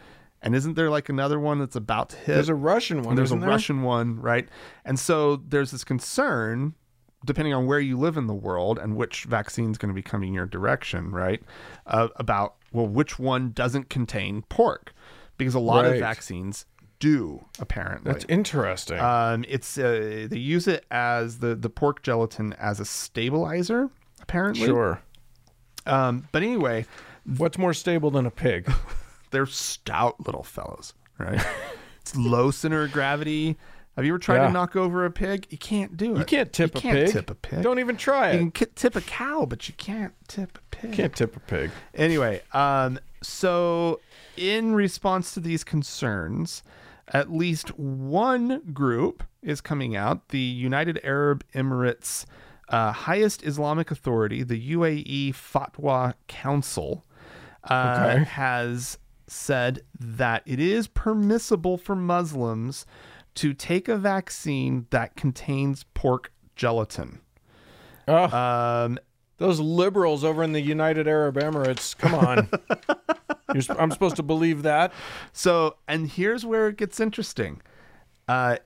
[0.42, 2.34] and isn't there like another one that's about to hit?
[2.36, 3.10] There's a Russian one.
[3.10, 3.50] And there's a there?
[3.50, 4.48] Russian one, right?
[4.86, 6.76] And so there's this concern,
[7.26, 10.02] depending on where you live in the world and which vaccine is going to be
[10.02, 11.42] coming your direction, right?
[11.86, 14.94] Uh, about well, which one doesn't contain pork?
[15.38, 16.66] Because a lot of vaccines
[17.00, 18.12] do, apparently.
[18.12, 19.00] That's interesting.
[19.00, 23.90] Um, it's uh, they use it as the the pork gelatin as a stabilizer,
[24.22, 24.66] apparently.
[24.66, 25.02] sure.
[25.86, 26.86] Um, but anyway,
[27.36, 28.72] What's more stable than a pig?
[29.32, 31.46] they're stout little fellows, right?
[32.02, 33.58] it's low center of gravity.
[33.98, 34.48] Have you ever tried Yeah.
[34.48, 35.48] to knock over a pig?
[35.50, 36.20] You can't do it.
[36.20, 36.84] You can't tip a pig.
[36.84, 37.14] You a can't pig.
[37.14, 37.64] Tip a pig.
[37.64, 38.42] Don't even try it.
[38.42, 40.92] you can tip a cow, but you can't tip a pig.
[40.92, 41.72] You can't tip a pig.
[41.96, 44.00] Anyway, um, so
[44.38, 46.62] in response to these concerns,
[47.12, 50.30] at least one group is coming out.
[50.30, 52.26] The United Arab Emirates
[52.70, 57.06] uh, highest Islamic authority, the UAE Fatwa Council,
[57.64, 58.24] uh, Okay.
[58.26, 62.86] has said that it is permissible for Muslims
[63.38, 67.22] to take a vaccine that contains pork gelatin.
[68.08, 68.26] Oh,
[68.86, 69.00] Um,
[69.38, 71.96] those liberals over in the United Arab Emirates.
[71.98, 72.50] Come on.
[73.54, 74.92] You're, I'm supposed to believe that?
[75.34, 77.62] So, and here's where it gets interesting.
[78.28, 78.58] Uh,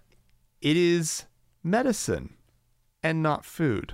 [0.62, 1.26] it is
[1.64, 2.36] medicine
[3.04, 3.94] and not food.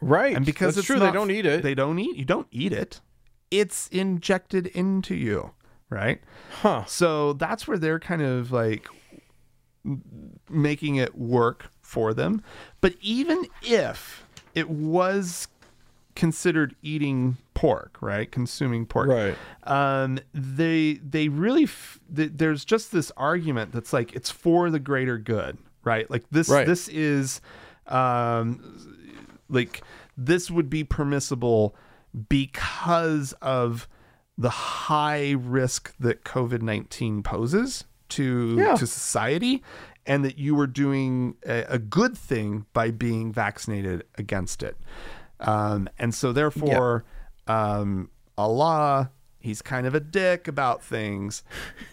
[0.00, 0.36] Right.
[0.36, 1.62] And because That's it's true, not- they don't eat it.
[1.62, 2.16] They don't eat.
[2.16, 3.00] You don't eat it.
[3.50, 5.52] It's injected into you,
[5.90, 6.20] right?
[6.62, 6.84] huh.
[6.86, 8.88] So that's where they're kind of like
[10.48, 12.42] making it work for them.
[12.80, 15.48] But even if it was
[16.14, 18.30] considered eating pork, right?
[18.32, 19.36] Consuming pork, Right.
[19.64, 24.78] um, they they really f- th- there's just this argument that's like it's for the
[24.80, 26.10] greater good, right?
[26.10, 26.66] Like this Right.
[26.66, 27.40] this is
[27.86, 28.62] um,
[29.48, 29.82] like
[30.16, 31.76] this would be permissible
[32.28, 33.86] because of
[34.38, 38.74] the high risk that COVID nineteen poses to Yeah.
[38.76, 39.62] to society,
[40.06, 44.76] and that you were doing a, a good thing by being vaccinated against it.
[45.40, 47.04] Um, and so therefore,
[47.46, 51.42] um, Allah, he's kind of a dick about things,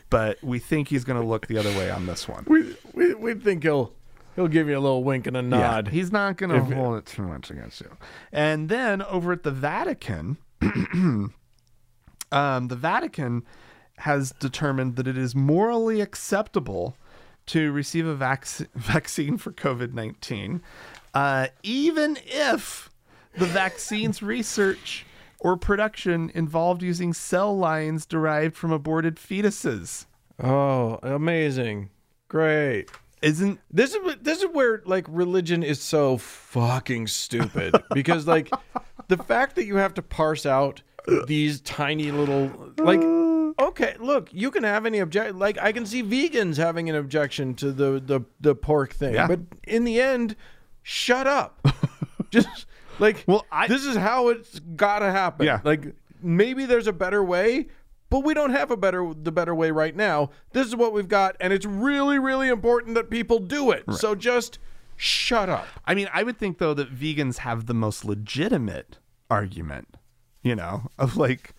[0.09, 2.45] but we think he's going to look the other way on this one.
[2.47, 3.93] We, we, we think he'll
[4.35, 5.87] he'll give you a little wink and a nod.
[5.87, 7.95] Yeah, he's not going to hold it too much against you.
[8.31, 10.37] And then over at the Vatican,
[12.31, 13.43] um, the Vatican
[13.97, 16.95] has determined that it is morally acceptable
[17.47, 20.61] to receive a vac- vaccine for COVID 19,
[21.13, 22.89] uh, even if
[23.37, 25.05] the vaccine's research
[25.39, 30.05] or production involved using cell lines derived from aborted fetuses.
[30.41, 31.89] Oh, amazing.
[32.27, 32.89] Great.
[33.21, 38.51] Isn't This is this is where like religion is so fucking stupid because like
[39.07, 40.81] the fact that you have to parse out
[41.27, 43.01] these tiny little like
[43.59, 47.53] okay look you can have any object like I can see vegans having an objection
[47.55, 49.27] to the the the pork thing Yeah.
[49.27, 50.35] but in the end
[50.81, 51.65] shut up.
[52.31, 52.65] Just
[52.99, 55.45] like Well, I- this is how it's got to happen.
[55.45, 55.59] Yeah.
[55.63, 57.67] like maybe there's a better way
[58.09, 60.29] but we don't have a better the better way right now.
[60.51, 63.83] This is what we've got and it's really really important that people do it.
[63.93, 64.59] So just
[64.95, 65.65] shut up.
[65.85, 68.99] I mean, I would think though that vegans have the most legitimate
[69.31, 69.97] argument,
[70.43, 71.53] you know, of like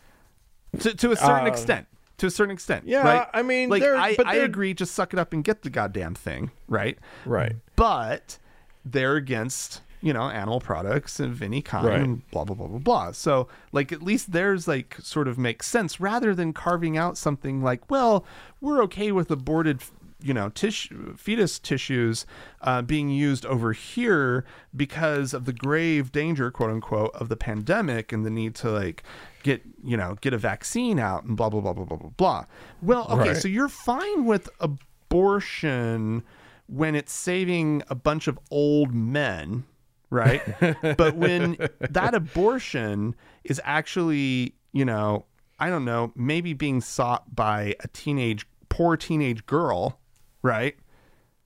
[0.80, 1.86] to to a certain Uh, extent.
[2.18, 2.84] To a certain extent.
[2.86, 3.26] Yeah, right?
[3.34, 5.70] I mean, like they're- I, but I agree, just suck it up and get the
[5.70, 6.96] goddamn thing, right?
[7.26, 7.56] Right.
[7.74, 8.38] But
[8.84, 12.00] they're against, you know, animal products of any kind Right.
[12.00, 13.10] and blah blah blah blah blah.
[13.12, 17.62] So like at least there's like sort of makes sense rather than carving out something
[17.62, 18.24] like, well,
[18.60, 19.82] we're okay with aborted
[20.24, 22.24] you know, tissue, fetus tissues
[22.62, 28.10] uh, being used over here because of the grave danger, quote unquote, of the pandemic
[28.12, 29.02] and the need to like
[29.42, 32.44] get, you know, get a vaccine out and blah blah blah blah blah blah blah.
[32.80, 33.36] Well, okay, Right.
[33.36, 36.22] so you're fine with abortion
[36.66, 39.64] when it's saving a bunch of old men,
[40.10, 40.42] right?
[40.96, 41.56] but when
[41.90, 45.26] that abortion is actually, you know,
[45.60, 49.98] I don't know, maybe being sought by a teenage, poor teenage girl,
[50.44, 50.76] right?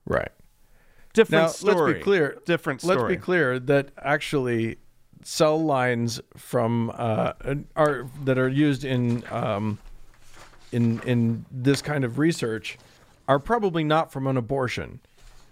[0.05, 0.29] Right.
[1.13, 1.75] Different Now, story.
[1.93, 2.37] let's be clear.
[2.45, 2.95] Different story.
[2.97, 4.77] Let's be clear that actually
[5.23, 7.33] cell lines from uh,
[7.75, 9.79] are that are used in um,
[10.71, 12.77] in in this kind of research
[13.27, 14.99] are probably not from an abortion.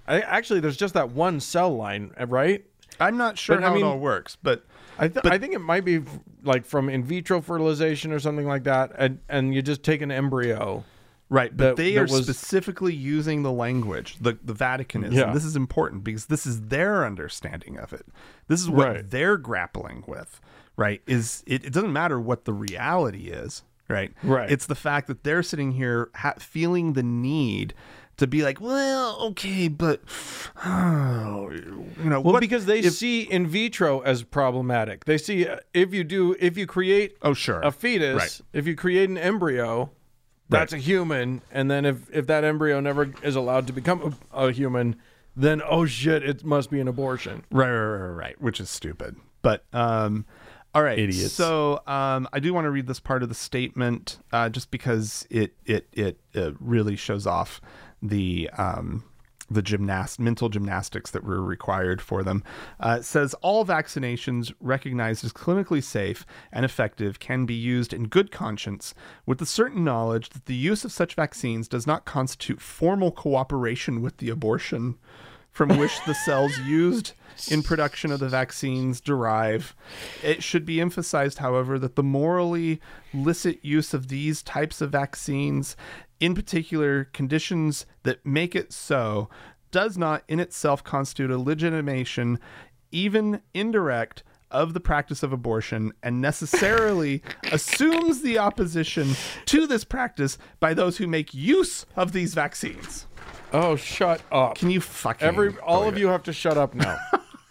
[0.08, 2.64] I, actually, there's just that one cell line, uh, right?
[3.00, 4.66] I'm not sure But, I how mean- it all works, but
[4.98, 6.02] I, th- I think it might be
[6.44, 10.12] like from in vitro fertilization or something like that, and and you just take an
[10.12, 10.84] embryo.
[11.30, 14.18] Right, but that- they that are was- specifically using the language.
[14.22, 15.14] The the Vatican is.
[15.14, 15.34] Yeah.
[15.34, 18.06] This is important because this is their understanding of it.
[18.48, 19.10] This is what Right.
[19.10, 20.40] they're grappling with.
[20.78, 21.02] Right?
[21.08, 23.64] Is it, it doesn't matter what the reality is.
[23.90, 24.14] Right.
[24.24, 24.50] Right.
[24.52, 27.74] It's the fact that they're sitting here ha- feeling the need
[28.18, 30.02] to be like, well, okay, but
[30.66, 31.50] oh,
[32.04, 35.06] you know, Well, what- because they see in vitro as problematic.
[35.06, 38.42] They see uh, if you do if you create oh sure a fetus, Right.
[38.54, 39.92] if you create an embryo,
[40.50, 44.48] that's a human, and then if if that embryo never is allowed to become a,
[44.48, 44.96] a human,
[45.36, 47.44] then oh shit, it must be an abortion.
[47.52, 49.16] Right, right, right, right, which is stupid.
[49.42, 50.26] But um,
[50.74, 51.34] all right, Idiots.
[51.34, 55.26] So um, I do want to read this part of the statement uh, just because
[55.30, 57.62] it it it uh, really shows off
[58.02, 59.04] the um,
[59.50, 62.44] the gymnast mental gymnastics that were required for them.
[62.80, 68.32] Uh, says all vaccinations recognized as clinically safe and effective can be used in good
[68.32, 68.94] conscience
[69.26, 74.02] with the certain knowledge that the use of such vaccines does not constitute formal cooperation
[74.02, 74.96] with the abortion
[75.58, 77.14] from which the cells used
[77.50, 79.76] in production of the vaccines derive.
[80.24, 82.80] It should be emphasized, however, that the morally
[83.14, 85.76] licit use of these types of vaccines,
[86.20, 89.30] in particular conditions that make it so,
[89.72, 92.40] does not in itself constitute a legitimation,
[92.92, 100.38] even indirect, of the practice of abortion and necessarily assumes the opposition to this practice
[100.60, 103.08] by those who make use of these vaccines.
[103.54, 104.58] Oh, shut up!
[104.58, 106.00] Can you fucking Every all of it?
[106.00, 106.98] you have to shut up now.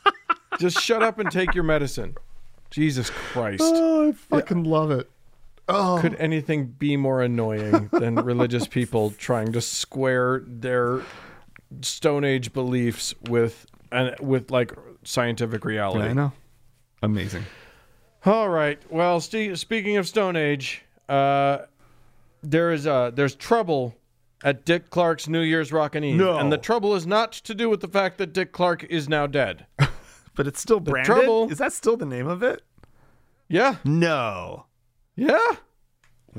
[0.59, 2.17] Just shut up and take your medicine.
[2.71, 3.63] Jesus Christ.
[3.65, 5.11] Oh, I fucking love it.
[5.69, 11.03] Oh, Could anything be more annoying than religious people trying to square their
[11.83, 16.09] Stone Age beliefs with and with like scientific reality?
[16.09, 16.33] I know.
[17.03, 17.45] Amazing.
[18.25, 18.81] All right.
[18.91, 21.59] Well, ste speaking of Stone Age, uh,
[22.43, 23.97] there is uh, there's trouble
[24.45, 26.39] at Dick Clark's New Year's Rockin' Eve, No.
[26.39, 29.27] and the trouble is not to do with the fact that Dick Clark is now
[29.27, 29.67] dead.
[30.37, 31.07] But it's still branded.
[31.07, 32.63] trouble- Is that still the name of it?
[33.49, 34.66] yeah, No.
[35.17, 35.39] Yeah.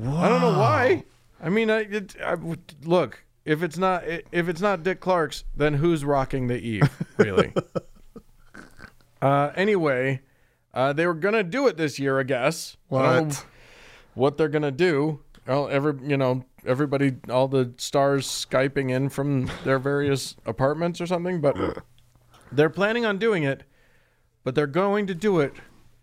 [0.00, 1.04] I don't know why.
[1.42, 2.36] I mean, I, it, I
[2.84, 6.88] look if it's not if it's not Dick Clark's, then who's rocking the Eve?
[7.18, 7.52] Really?
[9.20, 10.20] uh, anyway,
[10.72, 12.76] uh, they were gonna do it this year, I guess.
[12.92, 13.46] I don't know What?
[14.14, 15.20] what they're gonna do.
[15.46, 21.06] Well, every you know, everybody, all the stars skyping in from their various apartments or
[21.06, 21.56] something, but
[22.52, 23.64] they're planning on doing it.
[24.44, 25.54] But they're going to do it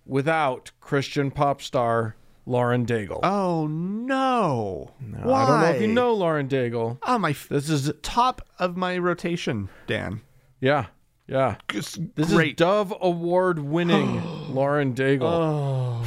[0.05, 3.19] without Christian pop star Lauren Daigle.
[3.23, 4.91] Oh no.
[4.99, 6.99] Now, I don't know if you know Lauren Daigle.
[7.03, 7.31] Oh my.
[7.31, 10.21] F- This is top of my rotation, Dan.
[10.59, 10.87] yeah,
[11.27, 11.55] yeah.
[11.73, 12.49] This great.
[12.51, 14.21] is Dove Award winning
[14.53, 15.23] Lauren Daigle.
[15.23, 16.05] oh.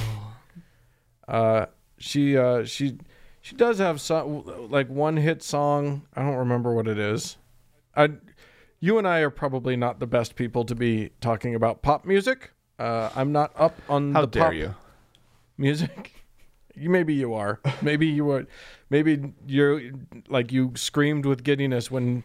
[1.26, 1.66] Uh,
[1.98, 2.98] she uh, she
[3.40, 6.02] she does have some like one hit song.
[6.14, 7.36] I don't remember what it is.
[7.96, 8.10] I
[8.80, 12.52] you and I are probably not the best people to be talking about pop music.
[12.78, 14.74] Uh, I'm not up on How the dare pop you?
[15.58, 16.12] music.
[16.78, 17.60] You maybe you are.
[17.82, 18.46] Maybe you were.
[18.90, 19.80] Maybe you're
[20.28, 22.24] like you screamed with giddiness when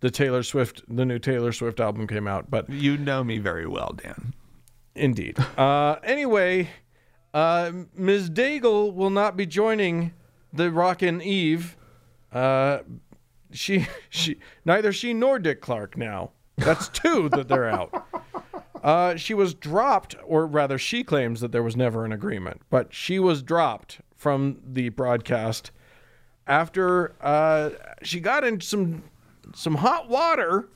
[0.00, 2.50] the Taylor Swift, the new Taylor Swift album came out.
[2.50, 4.34] But You know me very well, Dan.
[4.94, 5.38] Indeed.
[5.58, 6.68] Uh, anyway,
[7.32, 8.30] uh, Ms.
[8.30, 10.12] Daigle will not be joining
[10.52, 11.76] the Rockin' Eve.
[12.32, 12.80] Uh,
[13.50, 16.30] she, she, neither she nor Dick Clark now.
[16.56, 18.06] That's two that they're out.
[18.84, 22.92] Uh, she was dropped, or rather, she claims that there was never an agreement, but
[22.92, 25.70] she was dropped from the broadcast
[26.46, 27.70] after uh,
[28.02, 29.02] she got in some
[29.54, 30.68] some hot water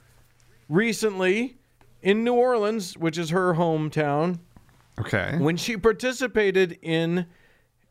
[0.70, 1.58] recently
[2.02, 4.38] in New Orleans, which is her hometown,
[4.98, 5.36] Okay.
[5.38, 7.26] when she participated in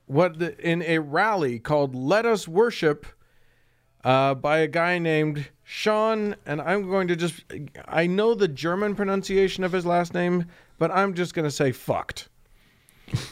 [0.08, 3.06] what the, in a rally called "Let Us Worship"
[4.08, 7.44] uh, by a guy named Sean, and I'm going to just
[7.86, 10.46] I know the German pronunciation of his last name,
[10.80, 12.30] but I'm just going to say "fucked"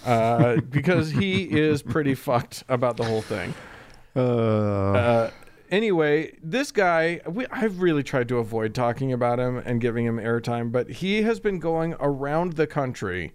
[0.06, 3.54] uh, because he is pretty fucked about the whole thing.
[4.18, 5.32] Uh, Uh,
[5.72, 10.18] anyway, this guy, we, I've really tried to avoid talking about him and giving him
[10.18, 13.34] airtime, but he has been going around the country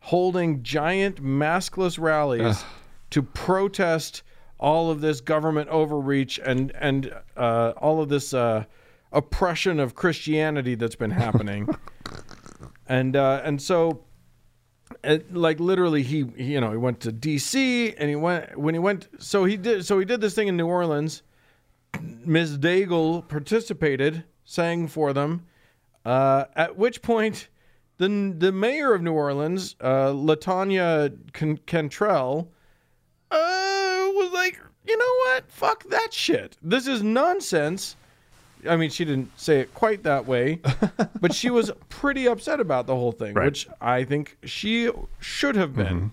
[0.00, 2.64] holding giant maskless rallies
[3.10, 4.24] to protest
[4.64, 8.64] all of this government overreach and and uh, all of this uh,
[9.12, 11.68] oppression of Christianity that's been happening.
[12.86, 14.04] and uh, and so
[15.04, 18.74] it, like literally he, he you know he went to DC and he went when
[18.74, 21.22] he went so he did so he did this thing in New Orleans.
[22.24, 22.58] Ms.
[22.58, 25.44] Daigle participated, sang for them.
[26.06, 27.48] Uh, at which point,
[27.98, 32.50] the the mayor of New Orleans, uh, Latanya Can- Cantrell,
[33.30, 33.73] uh,
[34.24, 35.50] was like, you know what?
[35.50, 36.56] Fuck that shit.
[36.62, 37.96] This is nonsense.
[38.68, 40.60] I mean, she didn't say it quite that way,
[41.20, 43.44] but she was pretty upset about the whole thing, Right.
[43.46, 46.12] which I think she should have been.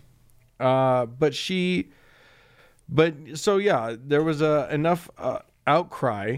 [0.60, 1.90] Uh, but she,
[2.90, 6.38] but so yeah, there was uh, enough uh, outcry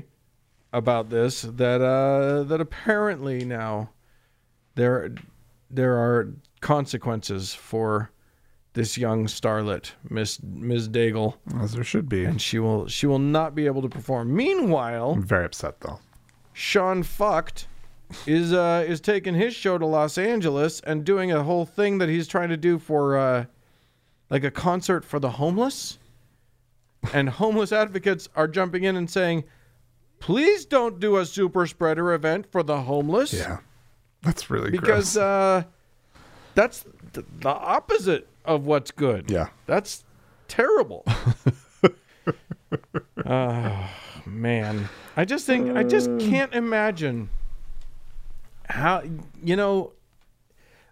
[0.72, 3.90] about this that uh, that apparently now
[4.76, 5.14] there
[5.70, 8.12] there are consequences for
[8.74, 10.90] this young starlet, Miss Ms.
[10.90, 12.26] Daigle, as there should be.
[12.26, 14.36] and she will she will not be able to perform.
[14.36, 16.00] Meanwhile, I'm very upset though.
[16.54, 17.68] Sean fucked
[18.28, 22.10] is uh is taking his show to Los Angeles and doing a whole thing that
[22.10, 23.46] he's trying to do for uh
[24.30, 26.00] like a concert for the homeless.
[27.14, 29.44] And homeless advocates are jumping in and saying,
[30.20, 33.58] "Please don't do a super spreader event for the homeless." Yeah,
[34.22, 35.18] that's really Because gross.
[35.18, 35.64] uh
[36.56, 39.30] that's the opposite of what's good.
[39.30, 40.04] yeah, That's
[40.48, 41.06] terrible.
[43.26, 43.90] oh,
[44.26, 44.90] man.
[45.16, 46.18] I just think, I just uh.
[46.18, 47.30] can't imagine
[48.70, 49.04] how,
[49.44, 49.94] you know,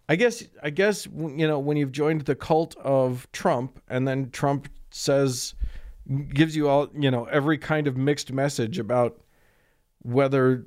[0.10, 4.30] I guess, I guess, you know, when you've joined the cult of Trump and then
[4.32, 5.56] Trump says,
[6.34, 9.22] gives you all, you know, every kind of mixed message about
[10.02, 10.66] whether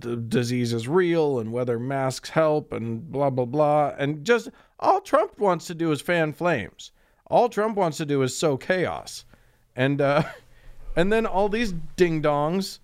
[0.00, 5.00] the disease is real and whether masks help and blah blah blah and just all
[5.00, 6.92] Trump wants to do is fan flames.
[7.26, 9.24] All Trump wants to do is sow chaos.
[9.76, 10.22] And uh
[10.96, 12.78] and then all these ding dongs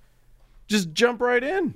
[0.66, 1.74] just jump right in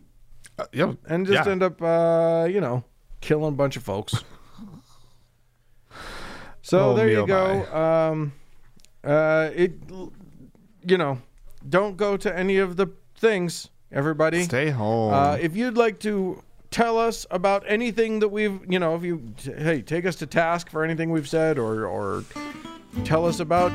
[0.59, 1.53] Uh, yeah, and just yeah.
[1.53, 2.85] end up uh, you know,
[3.21, 4.15] killing a bunch of folks.
[6.63, 7.65] So Oh, there you oh, go.
[7.75, 8.33] Um
[9.05, 9.73] uh it
[10.85, 11.19] you know,
[11.69, 14.43] don't go to any of the things, everybody.
[14.45, 15.13] Stay home.
[15.13, 19.35] Uh, if you'd like to tell us about anything that we've, you know, if you,
[19.43, 22.25] hey, take us to task for anything we've said or, or
[23.05, 23.71] tell us about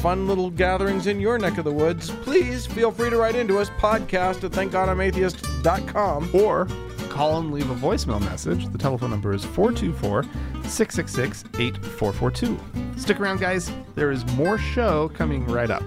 [0.00, 3.58] fun little gatherings in your neck of the woods, please feel free to write into
[3.58, 6.30] us, podcast at thankgodimatheist.com.
[6.34, 6.66] or
[7.08, 8.68] call and leave a voicemail message.
[8.68, 10.24] The telephone number is 424
[10.64, 12.60] 666 8442.
[13.00, 13.72] Stick around, guys.
[13.94, 15.82] There is more show coming right up.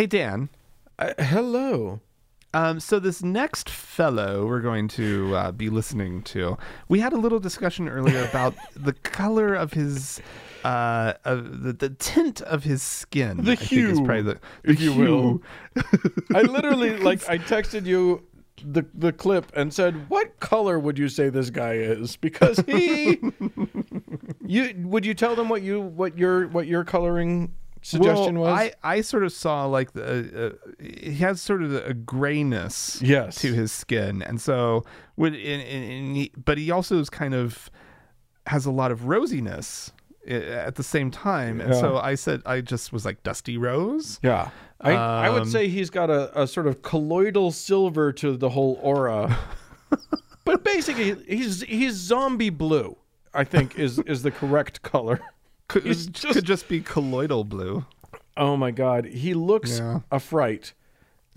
[0.00, 0.48] Hey, Dan.
[0.98, 2.00] Uh, hello.
[2.54, 6.56] Um, so this next fellow we're going to uh, be listening to,
[6.88, 10.22] we had a little discussion earlier about the color of his,
[10.64, 13.44] uh, of the, the tint of his skin.
[13.44, 15.42] The I think is hue, probably the, the if you hue.
[16.34, 18.26] I literally, like, I texted you
[18.64, 22.16] the, the clip and said, what color would you say this guy is?
[22.16, 23.20] Because he,
[24.46, 27.52] you, would you tell them what you, what your, what your coloring
[27.82, 28.60] suggestion well, was?
[28.82, 33.00] I, I sort of saw like the uh, uh, he has sort of a grayness
[33.02, 33.36] Yes.
[33.42, 34.84] to his skin, and so
[35.16, 37.70] would in, in, in he, but he also is kind of
[38.46, 39.90] has a lot of rosiness
[40.26, 41.80] at the same time, and Yeah.
[41.80, 44.18] so I said I just was like dusty rose.
[44.22, 44.50] Yeah.
[44.82, 48.48] I, I would Um, say he's got a, a sort of colloidal silver to the
[48.50, 49.38] whole aura.
[50.44, 52.96] but basically he's he's zombie blue,
[53.34, 55.20] I think is is the correct color.
[55.70, 57.84] Could, it just- could just be colloidal blue.
[58.36, 60.00] Oh my god, he looks Yeah.
[60.10, 60.72] a fright.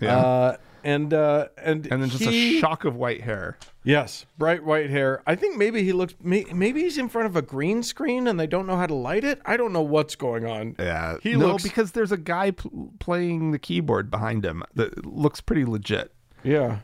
[0.00, 0.16] Yeah.
[0.18, 3.56] Uh and uh, and and then just he- a shock of white hair.
[3.84, 5.22] Yes, bright white hair.
[5.26, 6.14] I think maybe he looks.
[6.22, 9.24] Maybe he's in front of a green screen and they don't know how to light
[9.24, 9.40] it.
[9.46, 10.76] I don't know what's going on.
[10.78, 15.06] Yeah, He no, looks- because there's a guy pl- playing the keyboard behind him that
[15.06, 16.12] looks pretty legit.
[16.42, 16.80] Yeah,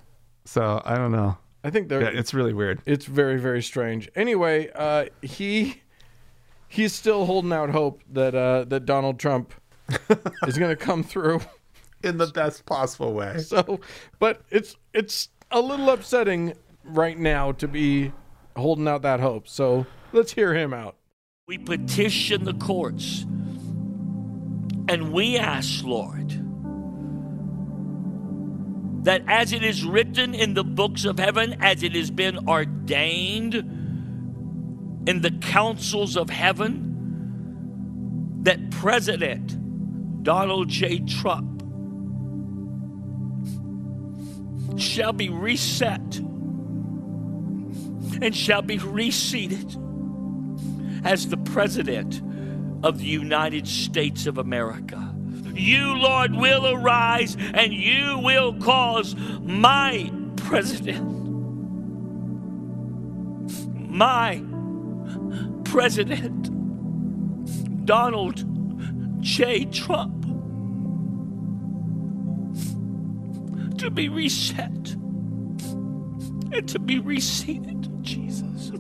[0.47, 1.37] So I don't know.
[1.63, 2.01] I think they're.
[2.03, 2.81] Yeah, it's really weird.
[2.87, 4.09] It's very very strange.
[4.17, 5.83] Anyway, uh, he
[6.71, 9.53] he's still holding out hope that uh, that Donald Trump
[10.47, 11.43] is going to come through.
[12.03, 13.39] In the best possible way.
[13.39, 13.81] So,
[14.19, 18.13] but it's it's a little upsetting right now to be
[18.57, 19.47] holding out that hope.
[19.47, 20.97] So let's hear him out.
[21.47, 23.27] We petition the courts
[24.89, 26.31] and we ask, Lord,
[29.05, 33.90] that as it is written in the books of heaven, as it has been ordained
[35.07, 36.87] in the councils of heaven,
[38.43, 41.01] that President Donald J.
[41.01, 41.63] Trump
[44.79, 46.17] shall be reset
[48.23, 49.77] and shall be reseated
[51.05, 52.23] as the President
[52.83, 55.15] of the United States of America.
[55.55, 61.03] You, Lord, will arise and you will cause my President,
[63.91, 64.43] my
[65.71, 66.51] President,
[67.87, 68.45] Donald
[69.23, 69.67] J.
[69.67, 70.25] Trump,
[73.79, 74.97] to be reset
[76.53, 78.73] and to be reseated, Jesus.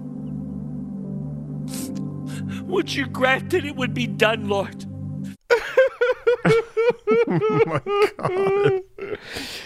[2.62, 4.84] Would you grant that it would be done, Lord?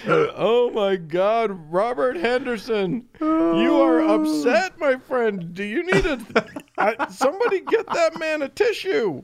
[0.07, 5.55] Oh my God, Robert Henderson, you are upset, my friend.
[5.55, 6.19] Do you need a
[6.77, 9.23] I, somebody get that man a tissue?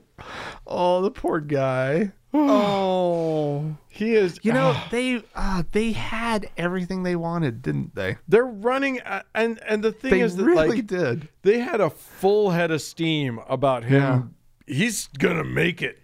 [0.67, 2.13] Oh, the poor guy.
[2.33, 4.39] oh, He is.
[4.43, 8.17] you know they uh, they had everything they wanted, didn't they?
[8.29, 11.29] they're running, uh, and and the thing They is that really like did.
[11.43, 14.35] they had a full head of steam about him.
[14.67, 15.99] He's gonna make it.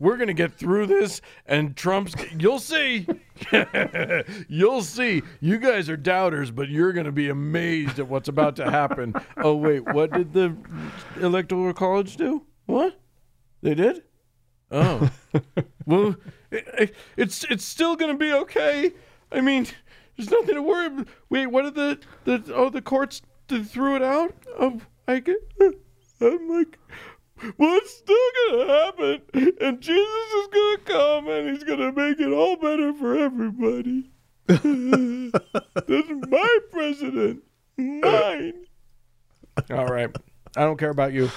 [0.00, 2.14] We're gonna get through this, and Trump's.
[2.36, 3.06] You'll see.
[4.48, 5.22] you'll see.
[5.40, 9.14] You guys are doubters, but you're gonna be amazed at what's about to happen.
[9.36, 10.56] oh wait, what did the
[11.20, 12.42] electoral college do?
[12.66, 12.98] What
[13.62, 14.02] they did?
[14.70, 15.10] Oh,
[15.86, 16.16] well,
[16.50, 18.92] it, it- it's it's still gonna be okay.
[19.30, 19.66] I mean,
[20.16, 20.86] there's nothing to worry.
[20.86, 21.08] about.
[21.28, 24.34] Wait, what did the the oh the courts th- threw it out?
[24.58, 25.36] Um, I get.
[26.22, 26.78] I'm like,
[27.58, 28.16] well, it's still
[28.50, 29.22] gonna happen,
[29.60, 34.10] and Jesus is gonna come, and he's gonna make it all better for everybody.
[34.46, 37.42] this is my president,
[37.76, 38.64] mine.
[39.70, 40.10] All right,
[40.56, 41.30] I don't care about you.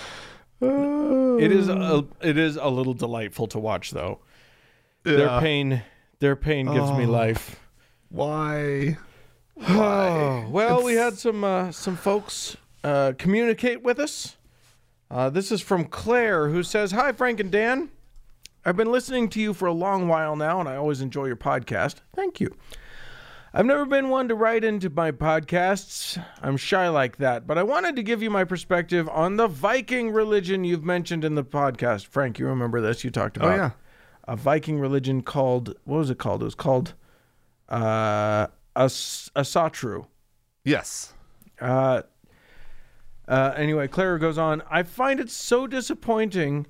[0.61, 4.19] It is a it is a little delightful to watch, though.
[5.03, 5.81] Their pain,
[6.19, 7.09] their pain gives me Oh.
[7.11, 7.59] life.
[8.09, 8.97] Why?
[9.67, 14.37] Oh, well, we had some uh, some folks uh, communicate with us.
[15.13, 17.91] Uh, this is from Claire, who says, "Hi, Frank and Dan.
[18.65, 21.35] I've been listening to you for a long while now, and I always enjoy your
[21.35, 21.97] podcast.
[22.15, 22.55] Thank you.
[23.53, 26.19] I've never been one to write into my podcasts.
[26.41, 30.09] I'm shy like that, but I wanted to give you my perspective on the Viking
[30.09, 32.07] religion you've mentioned in the podcast.
[32.07, 33.03] Frank, you remember this?
[33.03, 33.71] You talked about oh, yeah.
[34.27, 36.41] a Viking religion called what was it called?
[36.41, 36.95] It was called
[37.69, 40.07] uh, As- Asatru.
[40.65, 41.13] Yes.
[41.61, 42.01] Uh,
[43.27, 44.61] uh, anyway, Clara goes on.
[44.69, 46.67] I find it so disappointing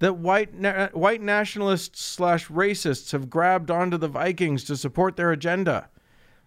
[0.00, 5.30] that white na- white nationalists slash racists have grabbed onto the Vikings to support their
[5.30, 5.88] agenda.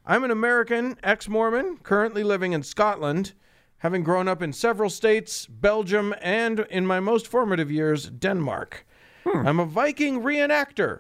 [0.06, 3.34] I'm an American, ex-Mormon, currently living in Scotland,
[3.78, 8.86] having grown up in several states, Belgium, and in my most formative years, Denmark.
[9.26, 11.00] I'm a Viking reenactor.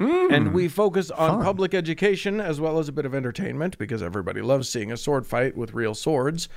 [0.00, 4.42] And we focus on public education as well as a bit of entertainment because everybody
[4.42, 6.48] loves seeing a sword fight with real swords.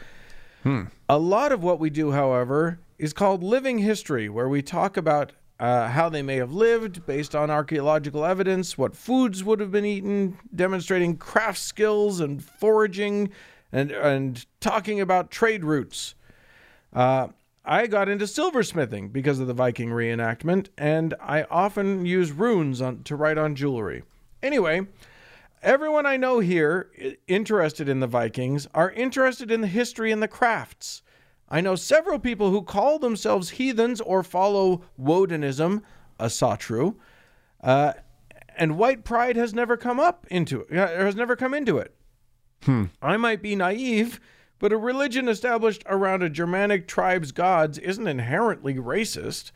[1.09, 5.32] A lot of what we do, however, is called living history, where we talk about
[5.59, 9.86] uh, how they may have lived based on archaeological evidence, what foods would have been
[9.86, 13.30] eaten, demonstrating craft skills and foraging,
[13.72, 16.16] and and talking about trade routes.
[16.93, 17.28] Uh,
[17.64, 23.03] I got into silversmithing because of the Viking reenactment, and I often use runes on,
[23.03, 24.01] to write on jewelry.
[24.41, 24.88] Anyway,
[25.62, 26.91] everyone I know here
[27.28, 31.01] interested in the Vikings are interested in the history and the crafts.
[31.49, 35.82] I know several people who call themselves heathens or follow Wodinism,
[36.20, 36.95] Asatru,
[37.62, 37.93] uh,
[38.57, 41.93] and white pride has never come up into it, uh, has never come into it.
[43.01, 44.20] I might be naive,
[44.59, 49.51] but a religion established around a Germanic tribe's gods isn't inherently racist.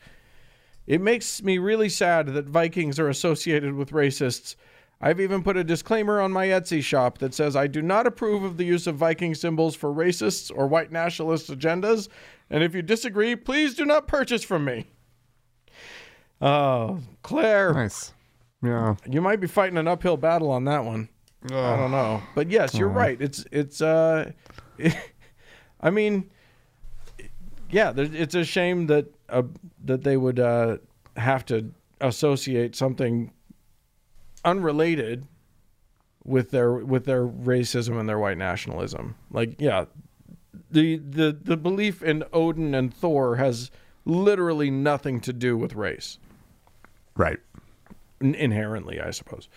[0.86, 4.56] It makes me really sad that Vikings are associated with racists.
[5.00, 8.42] I've even put a disclaimer on my Etsy shop that says I do not approve
[8.42, 12.08] of the use of Viking symbols for racists or white nationalist agendas.
[12.48, 14.86] And if you disagree, please do not purchase from me.
[16.40, 18.12] Oh, Claire, Nice.
[18.62, 18.96] Yeah.
[19.08, 21.08] you might be fighting an uphill battle on that one.
[21.44, 23.20] I don't know, but yes, you're right.
[23.20, 23.80] It's it's.
[23.80, 24.32] uh
[25.80, 26.28] I mean,
[27.70, 29.42] yeah, there- it's a shame that uh,
[29.84, 30.78] that they would uh,
[31.16, 31.70] have to
[32.00, 33.30] associate something
[34.46, 35.26] unrelated
[36.24, 39.16] with their with their racism and their white nationalism.
[39.30, 39.84] Like, yeah,
[40.70, 43.70] the the the belief in Odin and Thor has
[44.04, 46.18] literally nothing to do with race
[47.16, 47.38] Right.
[48.20, 49.48] in- inherently, I suppose.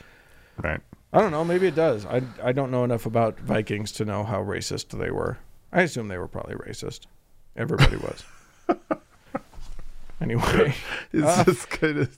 [0.62, 0.82] Right.
[1.14, 1.44] I don't know.
[1.46, 2.06] Maybe it does.
[2.06, 5.38] I I don't know enough about Vikings to know how racist they were.
[5.72, 7.02] I assume they were probably racist.
[7.56, 8.24] Everybody was.
[10.22, 10.74] anyway,
[11.14, 12.10] It's Uh, as good as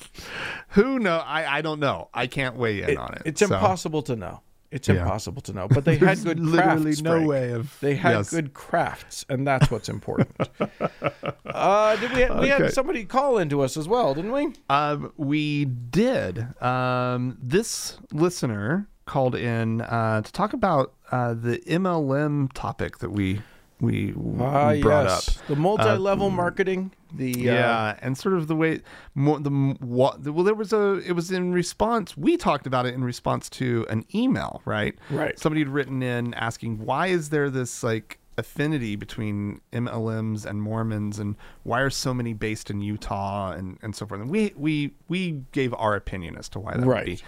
[0.69, 2.09] who know I, I don't know.
[2.13, 3.21] I can't weigh in it- on it.
[3.25, 4.41] it's so impossible to know.
[4.71, 5.01] It's Yeah.
[5.01, 5.67] impossible to know.
[5.67, 7.01] But they had good literally crafts.
[7.01, 7.27] no Frank.
[7.29, 8.29] way of They had yes.
[8.29, 10.31] good crafts, and that's what's important.
[11.45, 12.17] uh, did we?
[12.19, 12.47] We Okay.
[12.63, 14.53] had somebody call into us as well, didn't we?
[14.69, 16.47] Um, we did.
[16.61, 23.41] Um, this listener called in uh, to talk about uh, the MLM topic that we
[23.81, 25.37] we Ah, brought yes.
[25.39, 25.47] up.
[25.47, 26.91] The multi-level marketing.
[27.13, 28.79] The uh, Yeah, and sort of the way
[29.15, 29.49] more the
[29.81, 33.49] what well there was a it was in response we talked about it in response
[33.49, 35.37] to an email right Right.
[35.37, 41.19] somebody had written in asking why is there this like affinity between MLMs and Mormons
[41.19, 44.93] and why are so many based in Utah and and so forth and we we
[45.09, 47.07] we gave our opinion as to why that Right.
[47.09, 47.21] would be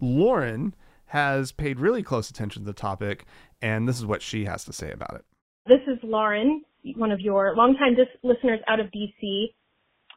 [0.00, 0.74] Lauren
[1.06, 3.24] has paid really close attention to the topic
[3.62, 5.24] and this is what she has to say about it
[5.68, 6.62] This is Lauren,
[6.96, 9.48] one of your longtime dis- listeners out of DC.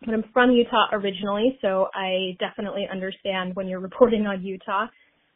[0.05, 4.83] But I'm from Utah originally, so I definitely understand when you're reporting on Utah.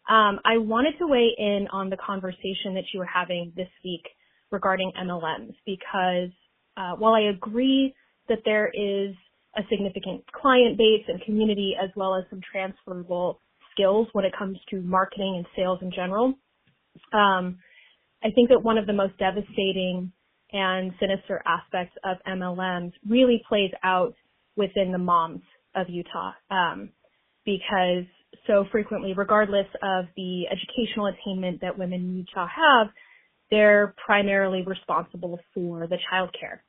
[0.10, 4.04] Um, I wanted to weigh in on the conversation that you were having this week
[4.52, 6.32] regarding MLMs because
[6.78, 7.94] uh, while I agree
[8.30, 9.14] that there is
[9.58, 13.42] a significant client base and community as well as some transferable
[13.74, 16.36] skills when it comes to marketing and sales in general,
[17.12, 17.58] um,
[18.26, 20.12] I think that one of the most devastating
[20.52, 24.16] and sinister aspects of MLMs really plays out
[24.56, 25.42] within the moms
[25.76, 26.32] of Utah.
[26.50, 26.90] Um,
[27.46, 28.06] because
[28.48, 32.88] so frequently, regardless of the educational attainment that women in Utah have,
[33.52, 36.64] they're primarily responsible for the child care.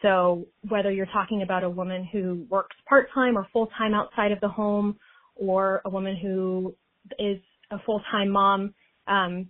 [0.00, 4.48] So whether you're talking about a woman who works part-time or full-time outside of the
[4.48, 4.96] home
[5.36, 6.74] or a woman who
[7.18, 7.38] is
[7.70, 8.74] a full-time mom,
[9.06, 9.48] um,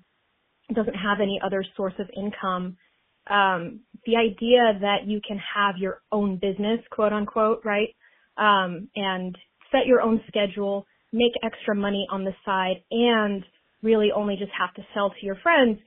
[0.74, 2.76] doesn't have any other source of income,
[3.28, 7.94] um, the idea that you can have your own business, quote unquote, right,
[8.36, 9.36] um, and
[9.70, 13.44] set your own schedule, make extra money on the side, and
[13.82, 15.78] really only just have to sell to your friends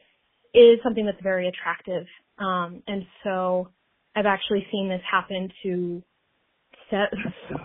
[0.53, 2.05] is something that's very attractive.
[2.37, 3.69] Um, and so
[4.15, 6.03] I've actually seen this happen to
[6.89, 7.11] set,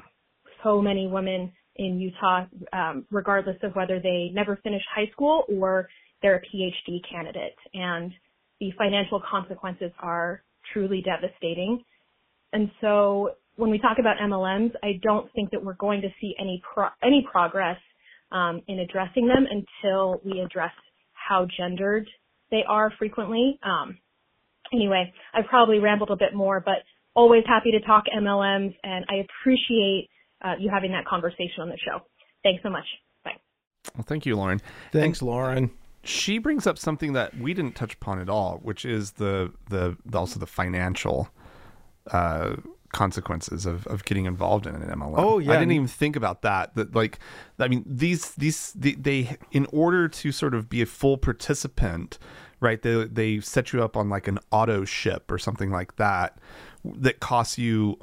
[0.64, 5.88] so many women in Utah, um, regardless of whether they never finished high school or
[6.22, 7.56] they're a PhD candidate.
[7.74, 8.12] And
[8.60, 10.42] the financial consequences are
[10.72, 11.82] truly devastating.
[12.52, 16.34] And so when we talk about MLMs, I don't think that we're going to see
[16.38, 17.78] any pro- any progress
[18.32, 20.72] um, in addressing them until we address
[21.12, 22.08] how gendered
[22.50, 23.58] they are frequently.
[23.62, 23.98] Um,
[24.72, 26.76] anyway, I probably rambled a bit more, but
[27.14, 30.08] always happy to talk MLMs, and I appreciate
[30.42, 32.04] uh, you having that conversation on the show.
[32.42, 32.86] Thanks so much.
[33.24, 33.32] Bye.
[33.94, 34.60] well thank you Lauren
[34.92, 35.70] Thanks, Lauren.
[36.02, 39.96] She brings up something that we didn't touch upon at all, which is the the,
[40.04, 41.28] the also the financial
[42.10, 42.56] uh,
[42.92, 45.14] consequences of, of getting involved in an MLM.
[45.16, 45.52] Oh, yeah.
[45.52, 46.74] I didn't even think about that.
[46.74, 47.18] That like,
[47.58, 52.18] I mean, these these they, they in order to sort of be a full participant,
[52.60, 52.80] right?
[52.80, 56.38] They they set you up on like an auto ship or something like that
[56.84, 57.98] that costs you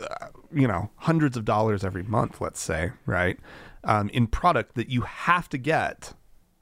[0.00, 3.38] uh, you know hundreds of dollars every month let's say right
[3.82, 6.14] um, in product that you have to get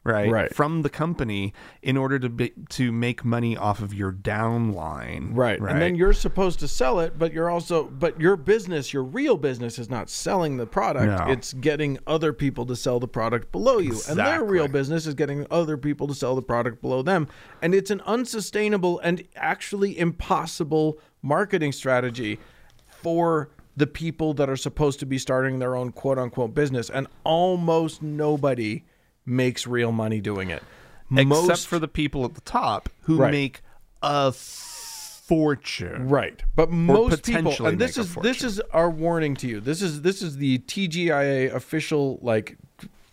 [0.05, 0.55] right, Right.
[0.55, 5.61] from the company in order to be, to make money off of your downline Right.
[5.61, 9.05] right And then you're supposed to sell it, but you're also but your business, your
[9.05, 11.07] real business is not selling the product.
[11.07, 11.33] No.
[11.33, 13.99] It's getting other people to sell the product below you.
[14.09, 17.29] And their real business is getting other people to sell the product below them.
[17.61, 22.39] And it's an unsustainable and actually impossible marketing strategy
[22.87, 26.91] for the people that are supposed to be starting their own quote unquote business.
[26.91, 28.85] And almost nobody
[29.27, 30.63] makes real money doing it.
[31.11, 33.31] except Most- for the people at the top who Right.
[33.31, 33.61] make
[34.03, 36.43] a fortune Right.
[36.57, 39.61] But most people and this is this is our warning to you.
[39.61, 42.57] This is this is the TGIA official like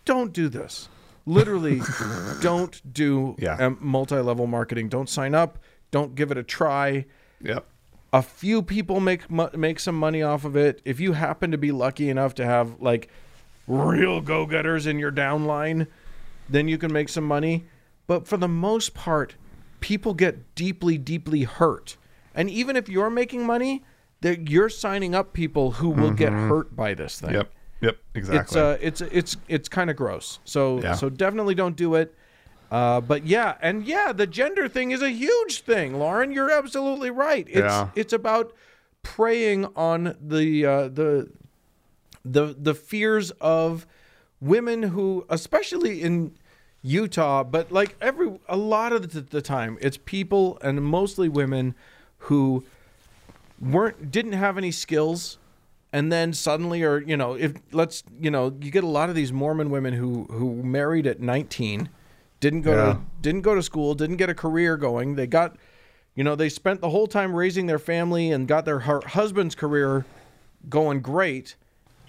[0.04, 0.88] don't do this.
[1.26, 1.80] Literally,
[2.40, 3.54] don't do Yeah.
[3.56, 4.88] um, multi-level marketing.
[4.88, 5.58] Don't sign up.
[5.90, 7.04] Don't give it a try.
[7.42, 7.66] Yep.
[8.12, 10.80] A few people make make some money off of it.
[10.84, 13.08] If you happen to be lucky enough to have like
[13.68, 15.86] real go-getters in your downline,
[16.50, 17.64] then you can make some money.
[18.06, 19.36] But for the most part,
[19.80, 21.96] people get deeply, deeply hurt.
[22.34, 23.84] And even if you're making money,
[24.20, 27.32] that you're signing up people who will get hurt by this thing.
[27.32, 27.52] Yep.
[27.80, 27.96] Yep.
[28.14, 28.40] Exactly.
[28.40, 30.38] It's uh, it's it's it's kind of gross.
[30.44, 30.94] So Yeah.
[30.94, 32.14] so definitely don't do it.
[32.70, 36.30] Uh, but yeah, and yeah, the gender thing is a huge thing, Lauren.
[36.30, 37.46] You're absolutely right.
[37.48, 37.88] It's Yeah.
[37.94, 38.52] it's about
[39.02, 41.30] preying on the uh, the
[42.24, 43.86] the the fears of
[44.40, 46.32] women who, especially in
[46.82, 51.74] Utah, but like every a lot of the, the time, it's people and mostly women
[52.24, 52.64] who
[53.60, 55.38] weren't didn't have any skills
[55.92, 59.14] and then suddenly or you know if let's you know you get a lot of
[59.14, 61.90] these mormon women who who married at 19
[62.40, 62.92] didn't go Yeah.
[62.94, 65.56] to didn't go to school didn't get a career going they got
[66.14, 69.54] you know they spent the whole time raising their family and got their hu- husband's
[69.54, 70.06] career
[70.70, 71.54] going great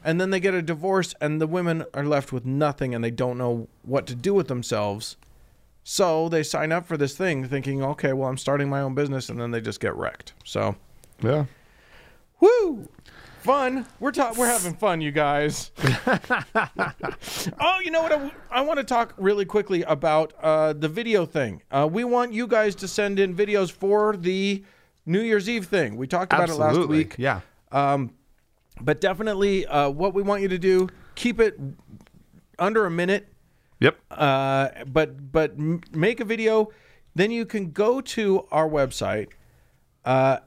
[0.04, 3.12] and then they get a divorce and the women are left with nothing and they
[3.12, 5.18] don't know what to do with themselves
[5.84, 9.30] so they sign up for this thing thinking okay well i'm starting my own business
[9.30, 10.76] and then they just get wrecked so
[11.24, 11.45] yeah.
[12.39, 12.88] Woo!
[13.41, 13.88] Fun.
[13.99, 15.72] We're ta- we're having fun, you guys.
[15.80, 18.12] oh, you know what?
[18.12, 21.64] I, I want to talk really quickly about uh, the video thing.
[21.72, 24.64] Uh, we want you guys to send in videos for the
[25.08, 25.97] New Year's Eve thing.
[25.97, 27.16] We talked about it last week.
[27.18, 27.41] Yeah.
[28.82, 31.60] But definitely, uh, what we want you to do, keep it
[32.58, 33.28] under a minute.
[33.80, 33.98] Yep.
[34.12, 36.70] Uh, but but m- make a video.
[37.16, 39.30] Then you can go to our website.
[40.06, 40.38] Uh,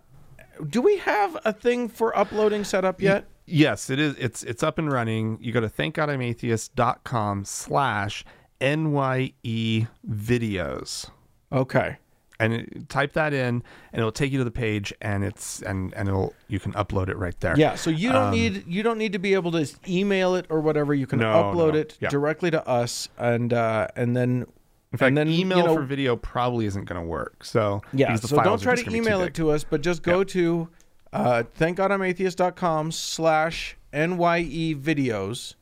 [0.68, 3.26] do we have a thing for uploading set up yet?
[3.47, 4.16] Yes, it is.
[4.16, 5.39] It's it's up and running.
[5.41, 8.24] You go to thankgodimatheist.com slash
[8.61, 11.11] NYE videos.
[11.53, 11.99] Okay.
[12.41, 13.62] And type that in
[13.93, 17.09] and it'll take you to the page and it's and and it'll you can upload
[17.09, 17.55] it right there.
[17.57, 20.61] Yeah, so you don't need you don't need to be able to email it or
[20.61, 20.93] whatever.
[20.95, 21.78] You can No, upload no.
[21.78, 22.09] it Yeah.
[22.09, 24.47] directly to us, and uh, and then
[24.93, 27.45] In fact, and then email you know, for video probably isn't going to work.
[27.45, 28.16] So yeah.
[28.16, 30.68] So don't try to gonna be too email it to us, but just go to
[31.12, 35.55] uh, thankgodimatheist.com slash nye videos.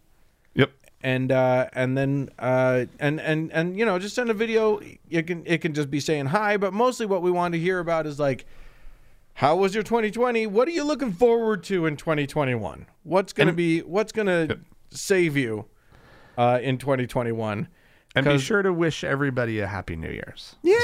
[1.04, 4.80] And uh, and then uh, and and and you know just send a video.
[5.10, 7.80] It can it can just be saying hi, but mostly what we want to hear
[7.80, 8.44] about is like,
[9.34, 10.46] how was your 2020?
[10.46, 12.86] What are you looking forward to in 2021?
[13.02, 14.58] What's gonna And- be what's gonna
[14.90, 15.64] save you
[16.38, 17.66] uh, in 2021?
[18.14, 20.54] And be sure to wish everybody a happy New Year's.
[20.62, 20.76] Yeah,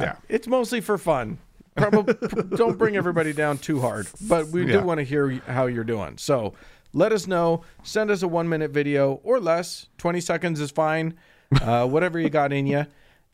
[0.00, 0.16] Yeah.
[0.28, 1.38] it's mostly for fun.
[1.76, 2.14] Probably
[2.56, 6.16] don't bring everybody down too hard, but we do want to hear how you're doing.
[6.16, 6.54] So
[6.94, 7.60] let us know.
[7.82, 9.88] Send us a one minute video or less.
[9.98, 11.12] Twenty seconds is fine.
[11.60, 12.86] Uh, whatever you got in you,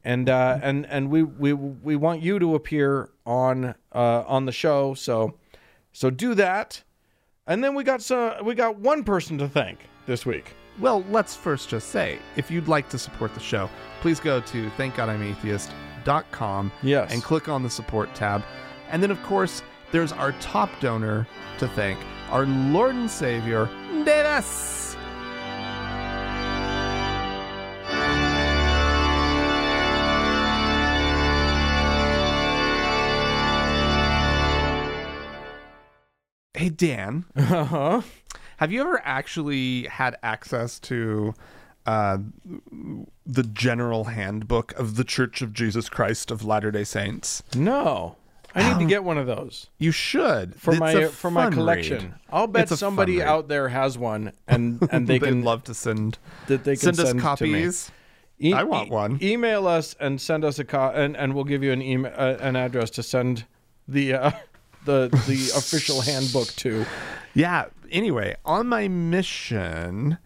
[0.02, 4.52] and uh, and and we we we want you to appear on uh, on the
[4.52, 4.94] show.
[4.94, 5.38] So
[5.92, 6.82] so do that,
[7.46, 8.44] and then we got some.
[8.44, 10.54] We got one person to thank this week.
[10.78, 13.68] Well, let's first just say if you'd like to support the show,
[14.00, 17.12] please go to thankgodimatheist.com Yes.
[17.12, 18.42] and click on the support tab.
[18.90, 21.26] And then, of course, there's our top donor
[21.58, 21.98] to thank,
[22.30, 23.68] our Lord and Savior,
[24.04, 24.96] Davis.
[36.54, 37.24] Hey, Dan.
[37.36, 38.02] Uh huh.
[38.58, 41.32] Have you ever actually had access to
[41.86, 42.18] uh,
[43.24, 47.42] the general handbook of the Church of Jesus Christ of Latter Day Saints?
[47.54, 48.16] No,
[48.54, 49.68] I need to get one of those.
[49.78, 51.98] You should for It's my for my collection.
[52.02, 52.14] read.
[52.30, 55.64] I'll bet It's a fun somebody out there has one, and and they can love
[55.64, 57.90] to send that they can send us to copies.
[58.42, 59.18] E- I want e- one.
[59.22, 62.36] Email us and send us a co- and and we'll give you an email uh,
[62.40, 63.44] an address to send
[63.86, 64.30] the uh,
[64.84, 66.86] the the official handbook to.
[67.34, 67.66] Yeah.
[67.92, 70.16] Anyway, on my mission,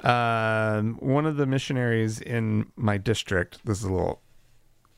[0.00, 3.64] um, one of the missionaries in my district.
[3.64, 4.20] This is a little.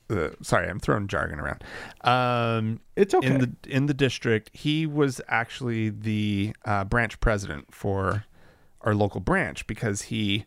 [0.09, 1.65] Uh, sorry, I'm throwing jargon around.
[2.03, 3.27] Um, It's okay.
[3.27, 8.25] in the in the district, he was actually the uh, branch president for
[8.83, 10.45] our local branch because he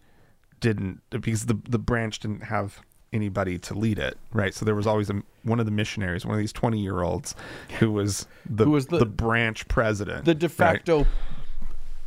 [0.62, 2.80] didn't because the the branch didn't have
[3.12, 4.54] anybody to lead it, right?
[4.54, 7.34] So there was always a, one of the missionaries, one of these 20 year olds,
[7.80, 10.52] who was the Who was the- the branch president, the de right?
[10.56, 11.06] facto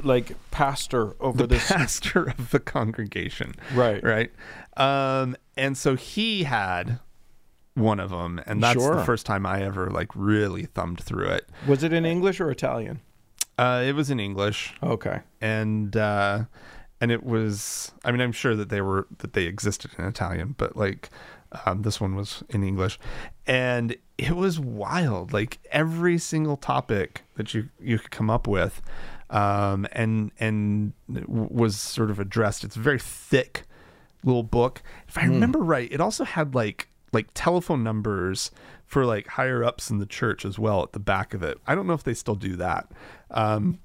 [0.03, 1.69] like pastor over the this.
[1.69, 3.55] pastor of the congregation.
[3.75, 4.03] Right.
[4.03, 4.33] Right.
[4.77, 6.99] Um, and so he had
[7.75, 8.97] one of them, and that's Sure.
[8.97, 11.49] the first time I ever like really thumbed through it.
[11.66, 13.01] Was it in English or Italian?
[13.59, 15.20] Uh, it was in English, Okay.
[15.41, 16.45] and uh,
[17.01, 17.93] and it was.
[18.05, 21.11] I mean, I'm sure that they were that they existed in Italian, but like
[21.66, 22.99] um, this one was in English,
[23.47, 25.33] and it was wild.
[25.33, 28.81] Like every single topic that you you could come up with,
[29.31, 30.93] um, and and
[31.27, 32.64] was sort of addressed.
[32.64, 33.64] It's a very thick
[34.25, 34.83] little book.
[35.09, 38.51] If I remember right, it also had like like telephone numbers
[38.87, 41.59] for like higher ups in the church as well at the back of it.
[41.67, 42.91] I don't know if they still do that,
[43.31, 43.79] um,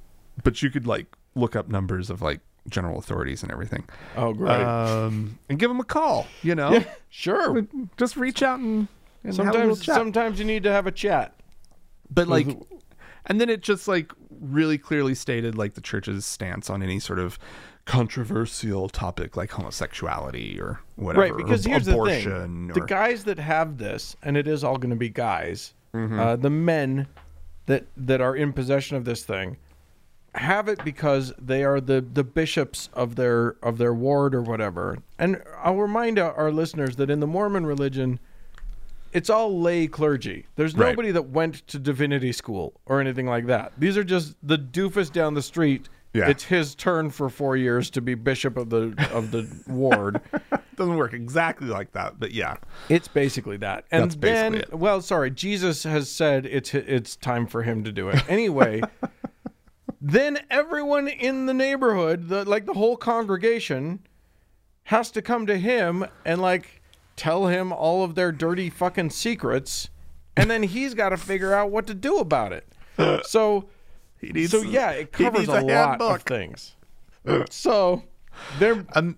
[0.44, 3.86] but you could like look up numbers of like general authorities and everything.
[4.16, 4.52] Oh, great.
[4.52, 6.28] Um, and give them a call.
[6.42, 7.66] You know, sure.
[7.98, 8.88] just reach out and,
[9.24, 9.96] and have a Sometimes, chat.
[9.96, 11.34] sometimes you need to have a chat.
[12.10, 12.48] but like
[13.26, 17.20] and then it just like really clearly stated like the church's stance on any sort
[17.20, 17.38] of
[17.88, 23.24] controversial topic like homosexuality or whatever Right, because or here's the thing: abortion the guys
[23.24, 26.20] that have this, and it is all going to be guys, Mm-hmm.
[26.20, 27.08] uh, the men
[27.66, 29.56] that that are in possession of this thing,
[30.36, 34.98] have it because they are the the bishops of their of their ward or whatever.
[35.18, 38.20] And I'll remind our, listeners that in the Mormon religion,
[39.14, 40.46] it's all lay clergy.
[40.58, 40.90] There's Right.
[40.90, 43.72] nobody that went to divinity school or anything like that.
[43.78, 45.88] These are just the doofus down the street.
[46.18, 46.30] Yeah.
[46.30, 50.22] It's his turn for four years to be bishop of the of the ward.
[50.76, 52.56] doesn't work exactly like that but yeah
[52.88, 53.86] It's basically that.
[53.90, 54.80] And That's then, basically it.
[54.80, 58.22] well, sorry, Jesus has said it's it's time for him to do it.
[58.30, 58.82] Anyway,
[60.02, 64.00] then everyone in the neighborhood, the like the whole congregation,
[64.84, 66.82] has to come to him and like
[67.16, 69.90] tell him all of their dirty fucking secrets,
[70.36, 72.68] and then he's got to figure out what to do about it.
[73.26, 73.70] So,
[74.20, 76.76] he needs so yeah, it covers needs a, lot of things.
[77.50, 78.04] So,
[78.58, 79.18] they're um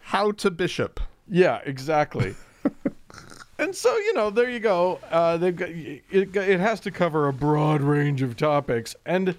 [0.00, 2.34] how to bishop yeah, exactly.
[3.58, 5.00] and so you know, there you go.
[5.10, 9.34] Uh, they've got it, it has to cover a broad range of topics, and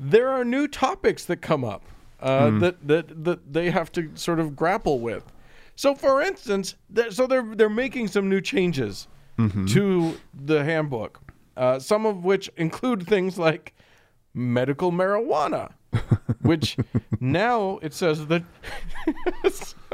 [0.00, 1.82] there are new topics that come up
[2.20, 5.24] uh, that that that they have to sort of grapple with.
[5.74, 9.08] So, for instance, they're, so they're they're making some new changes
[9.68, 11.20] to the handbook,
[11.56, 13.74] uh, some of which include things like
[14.34, 15.72] medical marijuana,
[16.42, 16.76] which
[17.20, 18.42] now it says that.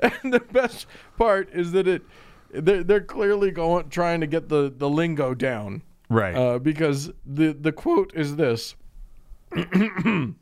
[0.00, 0.86] and the best
[1.16, 2.02] part is that it
[2.52, 7.52] they're, they're clearly going trying to get the the lingo down, right uh, because the
[7.52, 8.74] the quote is this.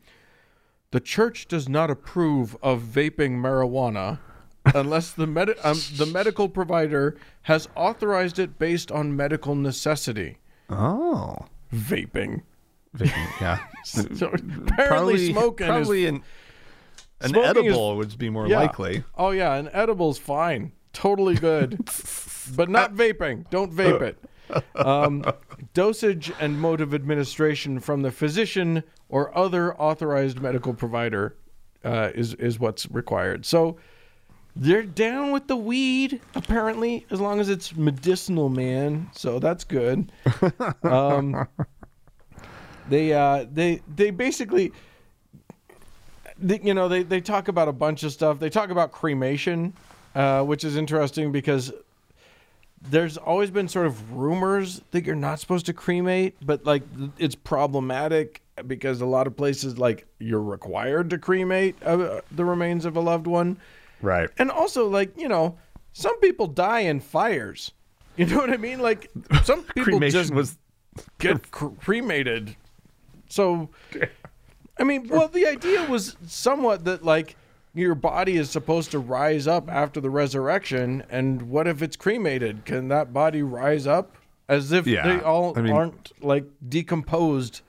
[0.91, 4.17] The church does not approve of vaping marijuana
[4.65, 10.37] unless the med- um, the medical provider has authorized it based on medical necessity.
[10.69, 11.37] oh
[11.71, 12.41] Vaping.
[12.99, 14.31] Yeah So
[14.67, 16.23] apparently smoking is probably an
[17.21, 18.59] an Smoking is- edible would be more yeah.
[18.59, 21.77] likely Oh yeah, an edible's fine, totally good,
[22.55, 23.49] but not vaping.
[23.49, 24.17] Don't vape it.
[24.75, 25.23] Um,
[25.73, 31.35] dosage and mode of administration from the physician or other authorized medical provider
[31.83, 33.45] uh, is is what's required.
[33.45, 33.77] So
[34.55, 39.09] they're down with the weed apparently, as long as it's medicinal, man.
[39.13, 40.11] So that's good.
[40.83, 41.47] Um,
[42.89, 44.71] they uh, they they basically
[46.37, 48.39] they, you know they, they talk about a bunch of stuff.
[48.39, 49.73] They talk about cremation
[50.15, 51.71] uh, which is interesting because
[52.81, 56.83] there's always been sort of rumors that you're not supposed to cremate but like
[57.17, 62.85] it's problematic because a lot of places like you're required to cremate uh, the remains
[62.85, 63.57] of a loved one.
[64.01, 64.29] Right.
[64.37, 65.57] And also like you know
[65.93, 67.71] some people die in fires.
[68.17, 68.79] You know what i mean?
[68.79, 69.09] Like
[69.43, 70.57] some people cremation just was
[71.19, 72.55] get cr- cremated.
[73.29, 73.69] So,
[74.77, 77.35] I mean, well, the idea was somewhat that like
[77.73, 82.65] your body is supposed to rise up after the resurrection, and what if it's cremated?
[82.65, 84.15] Can that body rise up
[84.49, 87.61] as if Yeah, they all I mean- aren't like decomposed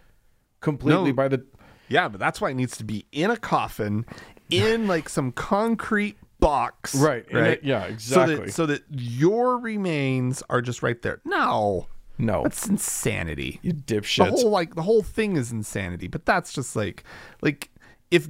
[0.60, 1.14] completely No.
[1.14, 1.44] by the?
[1.88, 4.06] Yeah, but that's why it needs to be in a coffin,
[4.48, 6.94] in like some concrete box.
[6.94, 7.44] Right, Right.
[7.52, 8.36] it- yeah, So exactly.
[8.36, 11.20] that, so that your remains are just right there.
[11.26, 11.86] No,
[12.20, 13.58] No, that's insanity.
[13.62, 14.24] you dipshit.
[14.24, 16.06] the whole like the whole thing is insanity.
[16.06, 17.04] But that's just like
[17.40, 17.70] like
[18.10, 18.28] if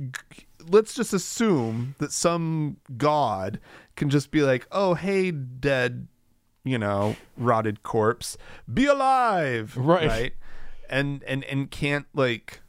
[0.69, 3.61] let's just assume that some god
[3.97, 6.09] can just be like, oh hey, dead,
[6.65, 8.37] you know, rotted corpse,
[8.73, 10.09] be alive, Right.
[10.09, 10.33] Right,
[10.89, 12.61] and and and can't like.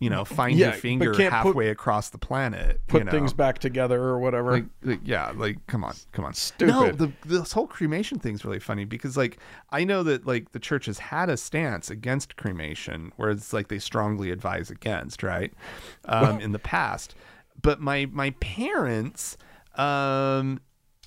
[0.00, 2.80] You know, find Yeah, your finger can't put- halfway across the planet.
[2.88, 3.10] Put you know?
[3.10, 4.52] things back together or whatever.
[4.52, 6.98] like, like yeah like come on come on no Stupid.
[6.98, 9.38] the, this whole cremation thing's really funny because like
[9.70, 13.68] i know that like the church has had a stance against cremation where it's like
[13.68, 15.52] they strongly advise against right
[16.06, 17.14] um in the past
[17.62, 19.36] but my my parents
[19.76, 20.60] um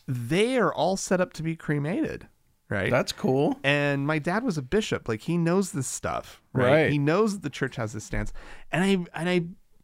[0.08, 2.28] they are all set up to be cremated
[2.70, 3.58] right That's cool.
[3.64, 6.92] and my dad was a bishop like he knows this stuff right, Right.
[6.92, 8.34] he knows that the church has this stance
[8.72, 9.42] and i and i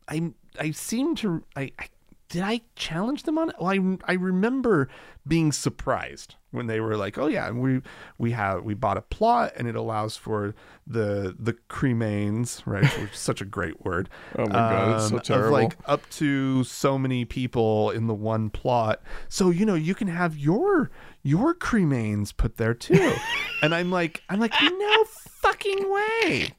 [0.07, 1.87] i i seem to i, I
[2.29, 3.55] did I challenge them on it?
[3.59, 4.89] Well, I I remember
[5.27, 7.81] being surprised when they were like, "Oh yeah, we
[8.17, 10.55] we have we bought a plot and it allows for
[10.87, 12.85] the the cremains, right?
[12.99, 14.09] Which is such a great word.
[14.39, 15.57] Oh my God, it's so um, terrible.
[15.57, 19.03] Of like up to so many people in the one plot.
[19.29, 20.89] So you know you can have your
[21.21, 23.13] your cremains put there too.
[23.61, 25.03] and I'm like I'm like no
[25.43, 26.49] fucking way.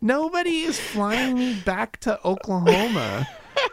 [0.00, 3.26] Nobody is flying me back to Oklahoma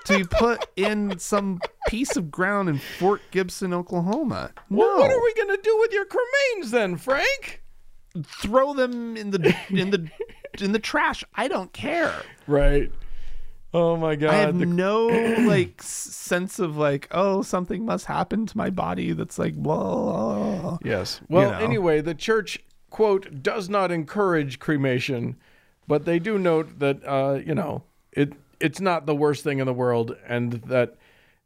[0.05, 4.51] to be put in some piece of ground in Fort Gibson, Oklahoma.
[4.69, 7.61] No, Well, what are we gonna do with your cremains then, Frank?
[8.27, 10.07] throw them in the in the
[10.61, 11.23] in the trash.
[11.33, 12.13] I don't care.
[12.45, 12.91] Right.
[13.73, 14.29] Oh my God.
[14.29, 15.07] I have the- no
[15.47, 20.77] like sense of like oh something must happen to my body that's like blah.
[20.83, 21.21] Yes.
[21.27, 21.57] Well, know.
[21.57, 22.59] anyway, the church
[22.93, 25.35] quote does not encourage cremation,
[25.87, 29.65] but they do note that uh, you know it it's not the worst thing in
[29.65, 30.95] the world, and that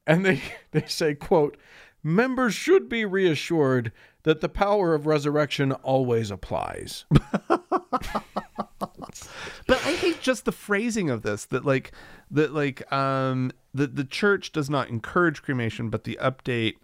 [0.05, 0.41] and they
[0.71, 1.57] they say quote
[2.03, 3.91] members should be reassured
[4.23, 7.05] that the power of resurrection always applies.
[9.67, 11.91] But I hate just the phrasing of this that like
[12.31, 16.75] that like um the the church does not encourage cremation, but the update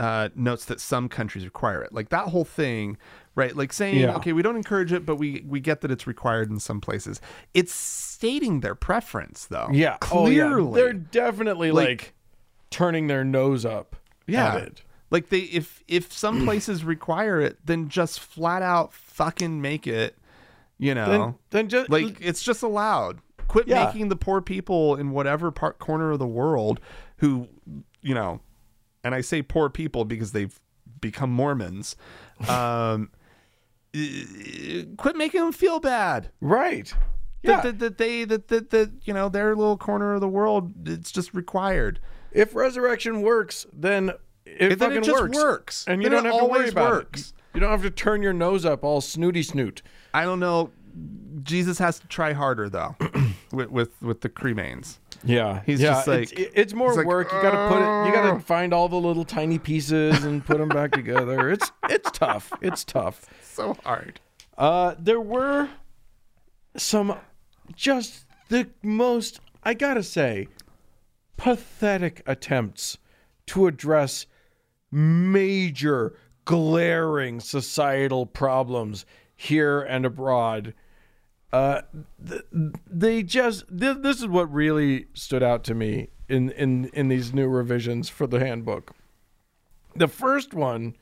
[0.00, 1.92] uh notes that some countries require it.
[1.92, 2.96] Like that whole thing,
[3.34, 3.54] right?
[3.56, 4.16] Like saying, Yeah.
[4.16, 7.20] okay, we don't encourage it, but we we get that it's required in some places.
[7.52, 9.68] It's stating their preference though.
[9.72, 9.98] Yeah.
[10.10, 10.44] Oh, yeah.
[10.48, 10.80] Clearly.
[10.80, 12.14] They're definitely like, Like-
[12.70, 14.54] turning their nose up yeah.
[14.54, 14.82] at it.
[15.10, 20.16] Like they if if some places require it, then just flat out fucking make it,
[20.78, 21.08] you know.
[21.08, 23.20] Then, then just like it's just allowed.
[23.46, 23.84] Quit Yeah.
[23.86, 26.80] making the poor people in whatever part corner of the world
[27.18, 27.46] who,
[28.00, 28.40] you know,
[29.04, 30.58] and I say poor people because they've
[31.00, 31.94] become Mormons.
[32.48, 33.10] Um,
[33.94, 36.30] Uh, quit making them feel bad.
[36.40, 36.92] right.
[37.42, 37.60] That, Yeah.
[37.60, 41.12] that, that they that, that that you know their little corner of the world it's
[41.12, 42.00] just required.
[42.32, 44.12] if resurrection works, then
[44.46, 45.36] it Then fucking it just works.
[45.36, 45.84] works.
[45.86, 47.20] and you Then don't it have to worry always about works.
[47.30, 47.54] it.
[47.54, 49.82] You don't have to turn your nose up all snooty snoot.
[50.12, 50.70] I don't know.
[51.42, 52.96] Jesus has to try harder though,
[53.52, 54.98] with, with with the cremains.
[55.22, 57.30] Yeah, He's yeah, just like- it's, it's more like, work.
[57.32, 58.06] You got to put it.
[58.08, 61.50] You got to find all the little tiny pieces and put them back together.
[61.50, 62.52] It's it's tough.
[62.62, 63.26] It's tough.
[63.54, 64.18] So hard.
[64.58, 65.68] Uh, there were
[66.76, 67.16] some
[67.76, 70.48] just the most I gotta say
[71.36, 72.98] pathetic attempts
[73.46, 74.26] to address
[74.90, 80.74] major glaring societal problems here and abroad.
[81.52, 81.82] Uh,
[82.26, 82.42] th-
[82.90, 87.32] they just th- this is what really stood out to me in in in these
[87.32, 88.96] new revisions for the handbook.
[89.94, 90.96] The first one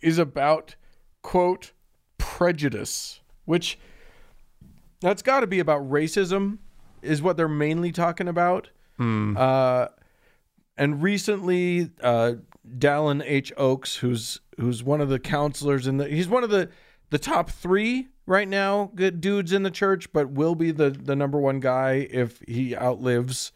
[0.00, 0.76] is about
[1.20, 1.72] quote
[2.22, 3.78] prejudice, which
[5.00, 6.58] that's got to be about racism,
[7.02, 8.70] is what they're mainly talking about.
[9.36, 9.88] Uh,
[10.76, 12.34] and recently, uh,
[12.78, 13.52] Dallin H.
[13.56, 16.70] Oaks, who's who's one of the counselors in the, he's one of the
[17.10, 21.16] the top three right now, good dudes in the church, but will be the the
[21.16, 23.50] number one guy if he outlives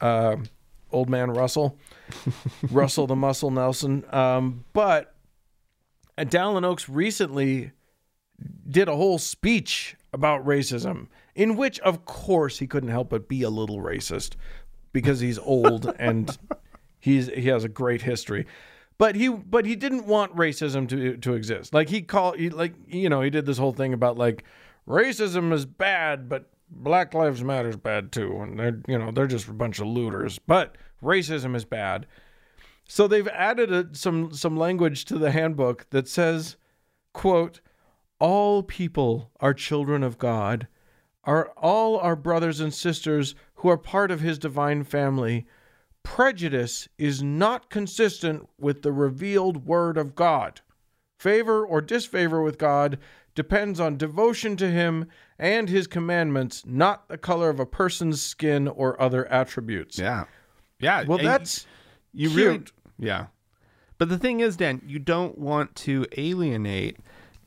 [0.00, 0.36] uh,
[0.90, 1.78] old man Russell,
[2.70, 4.04] Russell the Muscle Nelson.
[4.10, 5.14] Um, but
[6.16, 7.72] uh, Dallin Oaks recently
[8.68, 13.42] did a whole speech about racism, in which, of course, he couldn't help but be
[13.42, 14.34] a little racist
[14.92, 16.36] because he's old and
[16.98, 18.46] he's he has a great history.
[18.98, 21.72] But he but he didn't want racism to to exist.
[21.72, 24.44] Like he called he like you know he did this whole thing about like
[24.88, 29.26] racism is bad, but Black Lives Matter is bad too, and they're you know they're
[29.26, 30.38] just a bunch of looters.
[30.38, 32.06] But racism is bad.
[32.90, 36.56] So they've added a, some some language to the handbook that says,
[37.12, 37.60] "quote
[38.20, 40.66] All people are children of God,
[41.24, 45.46] are all our brothers and sisters who are part of His divine family.
[46.02, 50.60] Prejudice is not consistent with the revealed Word of God.
[51.18, 52.98] Favor or disfavor with God
[53.34, 55.06] depends on devotion to Him
[55.38, 60.24] and His commandments, not the color of a person's skin or other attributes." Yeah.
[60.80, 61.04] Yeah.
[61.04, 61.66] Well, and that's
[62.12, 62.40] you cute.
[62.40, 62.62] really
[62.98, 63.26] yeah.
[63.98, 66.98] But the thing is, Dan, you don't want to alienate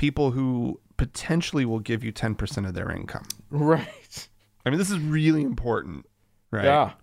[0.01, 3.25] people who potentially will give you ten percent of their income.
[3.51, 4.27] right.
[4.65, 6.05] I mean, this is really important,
[6.49, 6.65] right?
[6.65, 6.93] Yeah.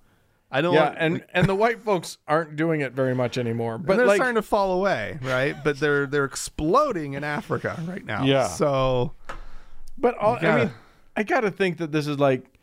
[0.51, 0.75] I don't.
[0.75, 3.79] Yeah, want, and and the white folks aren't doing it very much anymore.
[3.79, 5.55] but they're like, starting to fall away, right?
[5.63, 8.25] But they're they're exploding in Africa right now.
[8.25, 8.49] Yeah.
[8.49, 9.13] So
[9.97, 10.75] but all, I gotta- mean,
[11.17, 12.59] I got to think that this is like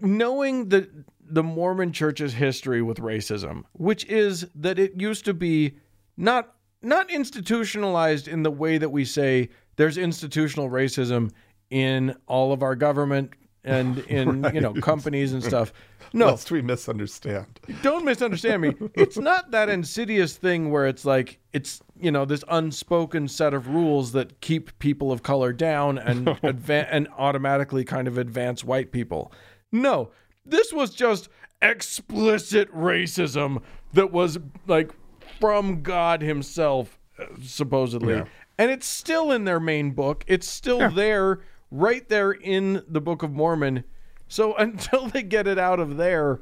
[0.00, 0.88] knowing the
[1.26, 5.76] the Mormon Church's history with racism, which is that it used to be
[6.16, 6.53] not
[6.84, 11.30] not institutionalized in the way that we say there's institutional racism
[11.70, 13.32] in all of our government
[13.64, 15.72] and in you know companies and stuff.
[16.12, 17.58] No, Lest we misunderstand.
[17.82, 18.74] don't misunderstand me.
[18.94, 23.66] It's not that insidious thing where it's like it's you know this unspoken set of
[23.68, 28.92] rules that keep people of color down and adva- and automatically kind of advance white
[28.92, 29.32] people.
[29.72, 30.10] No,
[30.46, 31.28] this was just
[31.62, 33.60] explicit racism
[33.94, 34.92] that was like
[35.40, 38.24] from God Himself, uh, supposedly, Yeah.
[38.58, 40.24] and it's still in their main book.
[40.26, 43.84] It's still there, right there in the Book of Mormon.
[44.28, 46.40] So until they get it out of there,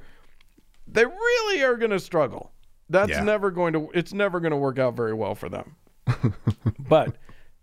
[0.86, 2.52] they really are going to struggle.
[2.90, 3.22] That's Yeah.
[3.24, 5.76] never going to it's never going to work out very well for them.
[6.78, 7.16] but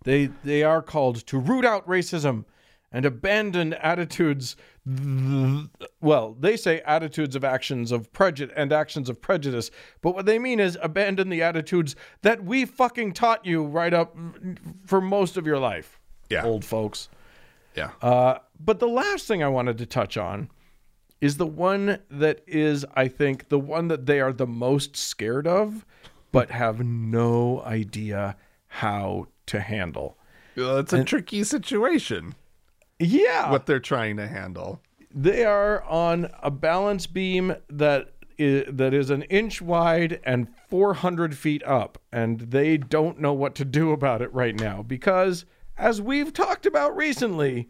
[0.05, 2.45] they they are called to root out racism
[2.91, 4.55] and abandon attitudes
[6.01, 9.71] well, they say attitudes of actions of prejudice and actions of prejudice,
[10.01, 14.15] but what they mean is abandon the attitudes that we fucking taught you right up
[14.85, 15.99] for most of your life.
[16.29, 16.45] Yeah.
[16.45, 17.09] Old folks.
[17.75, 17.91] Yeah.
[18.01, 20.49] Uh, but the last thing I wanted to touch on
[21.21, 25.47] is the one that is, I think, the one that they are the most scared
[25.47, 25.85] of,
[26.31, 28.37] but have no idea
[28.67, 30.17] how to handle.
[30.55, 32.35] Well, it's a tricky situation
[32.99, 33.51] Yeah.
[33.51, 34.81] what they're trying to handle.
[35.13, 41.35] they are on a balance beam that is, that is an inch wide and 400
[41.37, 45.45] feet up, and they don't know what to do about it right now because,
[45.77, 47.69] as we've talked about recently,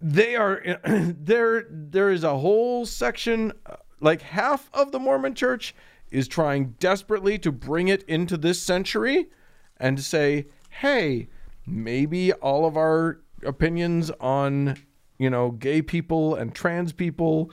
[0.00, 1.66] they are there.
[1.70, 5.74] There is a whole section, uh, like half of the Mormon Church,
[6.10, 9.30] is trying desperately to bring it into this century,
[9.78, 11.28] and say, "Hey,
[11.66, 14.76] maybe all of our opinions on
[15.18, 17.50] you know gay people and trans people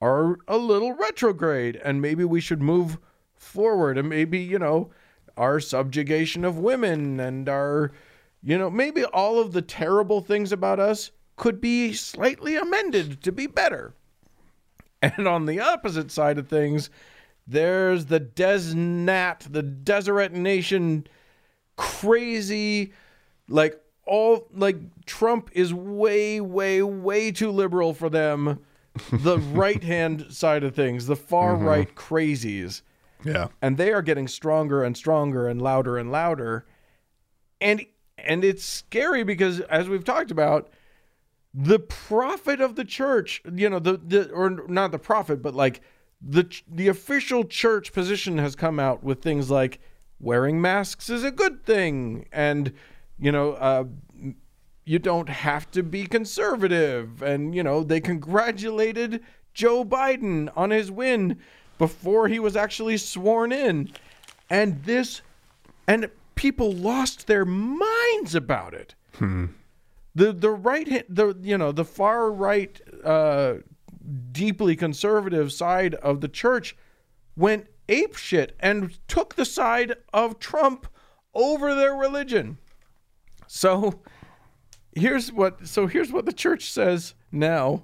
[0.00, 2.98] are a little retrograde, and maybe we should move
[3.34, 4.90] forward, and maybe you know
[5.36, 7.92] our subjugation of women and our
[8.42, 13.32] you know maybe all of the terrible things about us could be slightly amended to
[13.32, 13.94] be better.
[15.02, 16.90] And on the opposite side of things,
[17.46, 21.06] there's the DezNat, the Deseret Nation,
[21.76, 22.92] crazy,
[23.48, 28.58] like all like Trump is way, way, way too liberal for them.
[29.12, 31.64] The right hand side of things, the far mm-hmm.
[31.64, 32.82] right crazies
[33.24, 33.48] Yeah.
[33.62, 36.66] and they are getting stronger and stronger and louder and louder
[37.60, 37.86] and
[38.18, 40.70] and it's scary because as we've talked about
[41.54, 45.82] the prophet of the church you know the, the or not the prophet but like
[46.20, 49.80] the the official church position has come out with things like
[50.18, 52.72] wearing masks is a good thing and
[53.20, 53.84] you know uh
[54.90, 57.22] you don't have to be conservative.
[57.22, 59.22] And, you know, they congratulated
[59.54, 61.38] Joe Biden on his win
[61.78, 63.90] before he was actually sworn in.
[64.50, 65.22] And this,
[65.86, 68.96] and people lost their minds about it.
[70.16, 73.54] The, the right, the, you know, the far right, uh,
[74.32, 76.76] deeply conservative side of the church
[77.36, 80.88] went ape shit and took the side of Trump
[81.32, 82.58] over their religion.
[83.52, 84.00] So,
[84.92, 87.82] here's what so here's what the church says now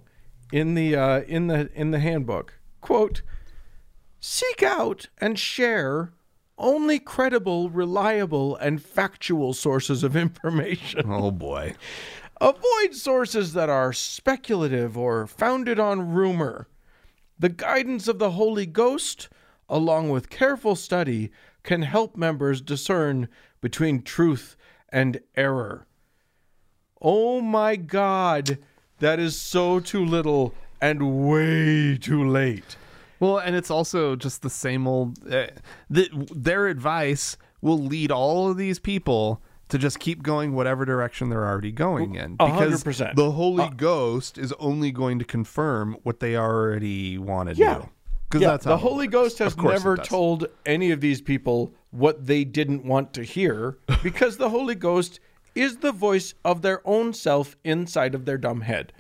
[0.52, 2.54] in the uh, in the in the handbook.
[2.80, 3.22] Quote
[4.20, 6.12] seek out and share
[6.56, 11.02] only credible reliable and factual sources of information.
[11.10, 11.74] Oh boy.
[12.40, 16.68] avoid sources that are speculative or founded on rumor.
[17.40, 19.28] The guidance of the holy ghost
[19.68, 21.32] along with careful study
[21.64, 23.28] can help members discern
[23.60, 24.55] between truth
[24.90, 25.86] and error
[27.00, 28.58] Oh my God,
[29.00, 32.76] that is so too little and way too late.
[33.20, 35.18] Well, and it's also just the same old.
[35.30, 35.48] Uh,
[35.88, 41.28] the, their advice will lead all of these people to just keep going whatever direction
[41.28, 42.36] they're already going in.
[42.36, 43.16] Because percent.
[43.16, 47.74] the Holy Ghost is only going to confirm what they already want to Yeah.
[47.78, 47.88] do.
[48.28, 49.06] Because Yeah, that's the Holy.
[49.06, 53.12] Ghost has Of course it never told any of these people what they didn't want
[53.14, 55.20] to hear because the Holy Ghost
[55.54, 58.92] is the voice of their own self inside of their dumb head.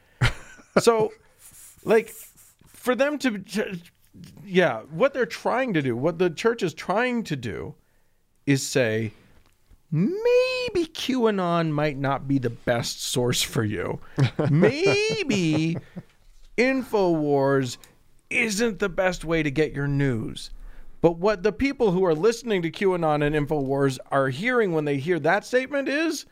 [0.78, 1.12] So,
[1.84, 2.08] like,
[2.66, 3.78] for them to, to-
[4.44, 7.74] yeah, what they're trying to do, what the church is trying to do
[8.46, 9.12] is say,
[9.90, 14.00] maybe QAnon might not be the best source for you.
[14.50, 15.76] Maybe
[16.56, 17.76] InfoWars
[18.30, 20.50] isn't the best way to get your news.
[21.00, 24.96] But what the people who are listening to QAnon and InfoWars are hearing when they
[24.98, 26.26] hear that statement is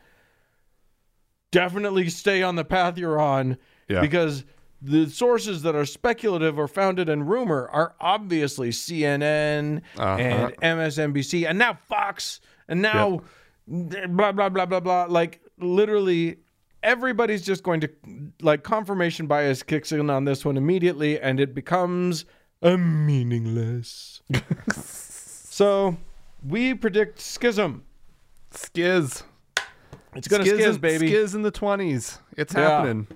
[1.53, 3.57] definitely stay on the path you're on
[3.89, 4.01] Yeah.
[4.01, 4.45] because
[4.83, 10.16] the sources that are speculative or founded in rumor are obviously CNN Uh-huh.
[10.21, 13.23] and MSNBC and now Fox and now
[13.69, 16.37] blah blah blah blah blah like literally
[16.85, 17.89] everybody's just going to
[18.40, 22.24] like confirmation bias kicks in on this one immediately, and it becomes
[22.62, 24.23] a meaningless.
[24.73, 25.97] so
[26.47, 27.85] we predict schism.
[28.52, 29.24] Skiz.
[30.15, 31.11] It's gonna Skiz, skiz, in- baby.
[31.11, 32.19] Skiz in the twenties.
[32.36, 32.61] It's Yeah.
[32.69, 33.09] happening.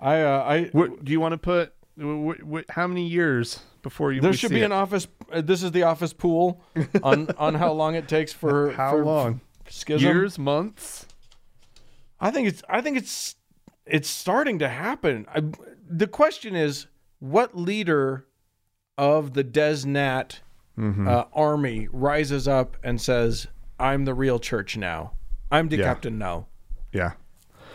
[0.00, 1.72] I uh, I What do you want to put?
[1.98, 4.20] Wh- wh- how many years before you?
[4.20, 4.64] there should be it?
[4.64, 5.08] an office.
[5.32, 6.62] Uh, this is the office pool
[7.02, 9.40] on on how long it takes for How for long?
[9.68, 10.06] schism.
[10.06, 11.05] Years, months.
[12.20, 13.36] I think it's I think it's
[13.84, 15.26] it's starting to happen.
[15.34, 15.42] I,
[15.88, 16.86] the question is,
[17.18, 18.26] what leader
[18.98, 20.40] of the DezNat
[20.78, 21.08] Mm-hmm.
[21.08, 23.46] uh, army rises up and says,
[23.80, 25.12] "I'm the real church now.
[25.50, 25.84] I'm the Yeah.
[25.84, 26.48] captain now."
[26.92, 27.12] Yeah.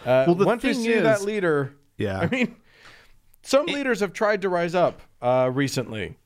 [0.05, 2.19] Uh, Well, the once thing see that is- leader, Yeah.
[2.19, 2.57] I mean,
[3.41, 6.19] some leaders have tried to rise up uh, recently.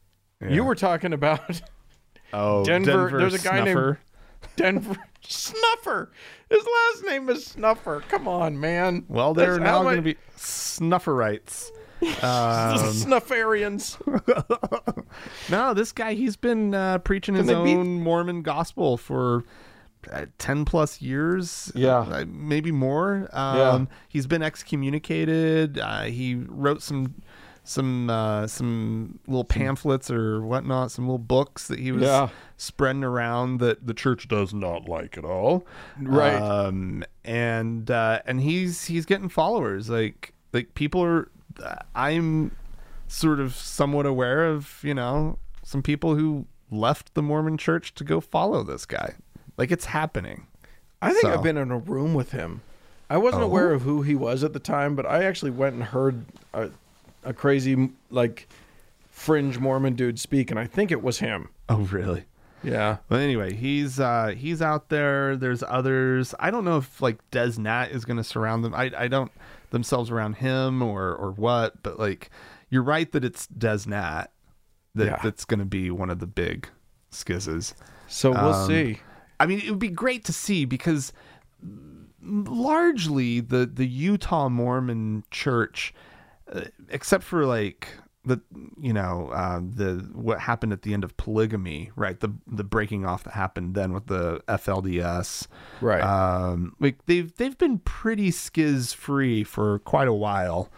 [0.45, 1.61] You were talking about
[2.33, 3.97] oh, Denver- there's a guy named-
[4.57, 6.11] Denver Snuffer.
[6.49, 8.03] His last name is Snuffer.
[8.09, 9.05] Come on, man.
[9.07, 11.69] Well, they're That's now going to be Snufferites.
[12.01, 12.11] Um,
[12.93, 13.97] Snuffarians.
[15.49, 19.43] no, this guy, he's been uh, preaching his they beat- own Mormon gospel for
[20.11, 21.71] uh, 10 plus years.
[21.73, 21.99] Yeah.
[21.99, 23.29] uh, maybe more.
[23.31, 23.85] Um, Yeah.
[24.09, 25.79] He's been excommunicated.
[25.79, 27.15] Uh, he wrote some.
[27.67, 32.29] Some uh, some little pamphlets or whatnot, some little books that he was Yeah.
[32.57, 35.65] spreading around that the church does not like at all.
[35.99, 36.35] Right.
[36.39, 39.89] Um, and uh, and he's he's getting followers.
[39.89, 41.29] Like like people are.
[41.95, 42.51] I'm
[43.07, 48.03] sort of somewhat aware of you know some people who left the Mormon Church to
[48.03, 49.15] go follow this guy.
[49.57, 50.47] Like it's happening.
[51.01, 52.61] I think So- I've been in a room with him.
[53.09, 53.47] I wasn't Oh.
[53.47, 56.69] aware of who he was at the time, but I actually went and heard a,
[57.25, 58.47] a crazy like
[59.09, 61.49] fringe Mormon dude speak, and I think it was him.
[61.69, 62.25] Oh really?
[62.63, 62.97] Yeah.
[63.09, 65.35] But anyway, he's uh he's out there.
[65.37, 66.33] There's others.
[66.39, 68.73] I don't know if like DezNat is going to surround them.
[68.73, 69.31] I I don't
[69.71, 71.81] themselves around him or or what.
[71.83, 72.29] But like
[72.69, 74.27] you're right that it's DezNat
[74.95, 75.19] that Yeah.
[75.21, 76.67] that's going to be one of the big
[77.11, 77.75] skizzes.
[78.07, 78.99] So we'll Um, see.
[79.39, 81.11] I mean, it would be great to see because
[82.21, 85.93] largely the the Utah Mormon Church,
[86.89, 87.89] except for like
[88.25, 88.41] the
[88.79, 92.19] you know uh, the what happened at the end of polygamy, right?
[92.19, 95.47] The the breaking off that happened then with the FLDS,
[95.81, 96.01] Right.
[96.01, 100.69] Um, like they've they've been pretty skiz free for quite a while.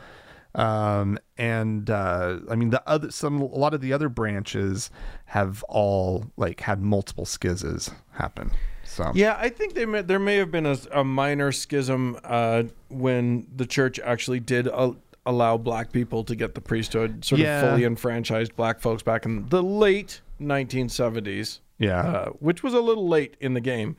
[0.56, 4.90] Um, and uh, I mean the other some a lot of the other branches
[5.26, 8.52] have all like had multiple skizzes happen.
[8.84, 12.64] So Yeah, I think they may, there may have been a, a minor schism uh,
[12.90, 14.94] when the church actually did uh,
[15.28, 17.62] allow black people to get the priesthood, sort Yeah.
[17.62, 21.60] of fully enfranchised black folks back in the late 1970s.
[21.80, 22.00] Yeah.
[22.00, 23.98] uh, which was a little late in the game.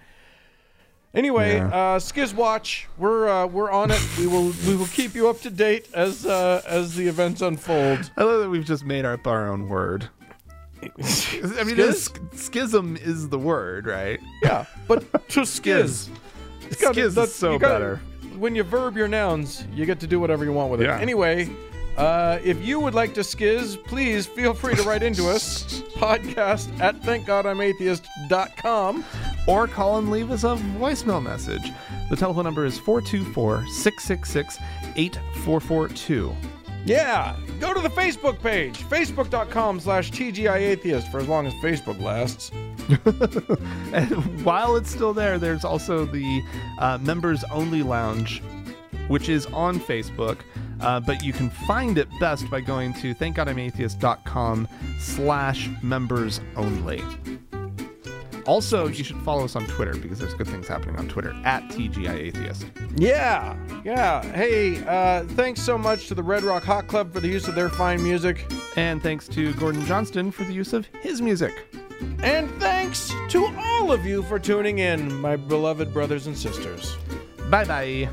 [1.14, 1.66] Anyway, Yeah.
[1.68, 4.00] uh, Skiz Watch, we're uh, we're on it.
[4.18, 8.10] We will we will keep you up to date as uh, as the events unfold.
[8.16, 10.08] I love that we've just made up our own word.
[10.82, 14.20] I mean, is, schism is the word, right?
[14.42, 15.00] Yeah, but
[15.30, 16.08] to Skiz.
[16.80, 18.00] Gotta- Skiz is that's- so gotta- better.
[18.38, 20.84] When you verb your nouns, you get to do whatever you want with it.
[20.84, 21.00] Yeah.
[21.00, 21.50] Anyway,
[21.96, 25.82] uh, if you would like to skiz, please feel free to write into us.
[25.96, 29.04] Podcast at thankgodimatheist.com.
[29.48, 31.72] Or call and leave us a voicemail message.
[32.10, 34.58] The telephone number is 424 666
[34.94, 36.36] 8442.
[36.88, 42.50] Yeah, go to the Facebook page, facebook.com slash TGIAtheist for as long as Facebook lasts.
[43.92, 46.42] And while it's still there, there's also the
[46.78, 48.42] uh, members only lounge,
[49.08, 50.38] which is on Facebook.
[50.80, 57.02] Uh, but you can find it best by going to thankgodimatheist.com slash members only.
[58.48, 61.62] Also, you should follow us on Twitter because there's good things happening on Twitter at
[61.64, 62.64] TGI Atheist.
[62.96, 63.54] Yeah,
[63.84, 64.22] yeah.
[64.32, 67.54] Hey, uh, thanks so much to the Red Rock Hot Club for the use of
[67.54, 68.50] their fine music.
[68.74, 71.66] And thanks to Gordon Johnston for the use of his music.
[72.22, 76.96] And thanks to all of you for tuning in, my beloved brothers and sisters.
[77.50, 78.08] Bye bye.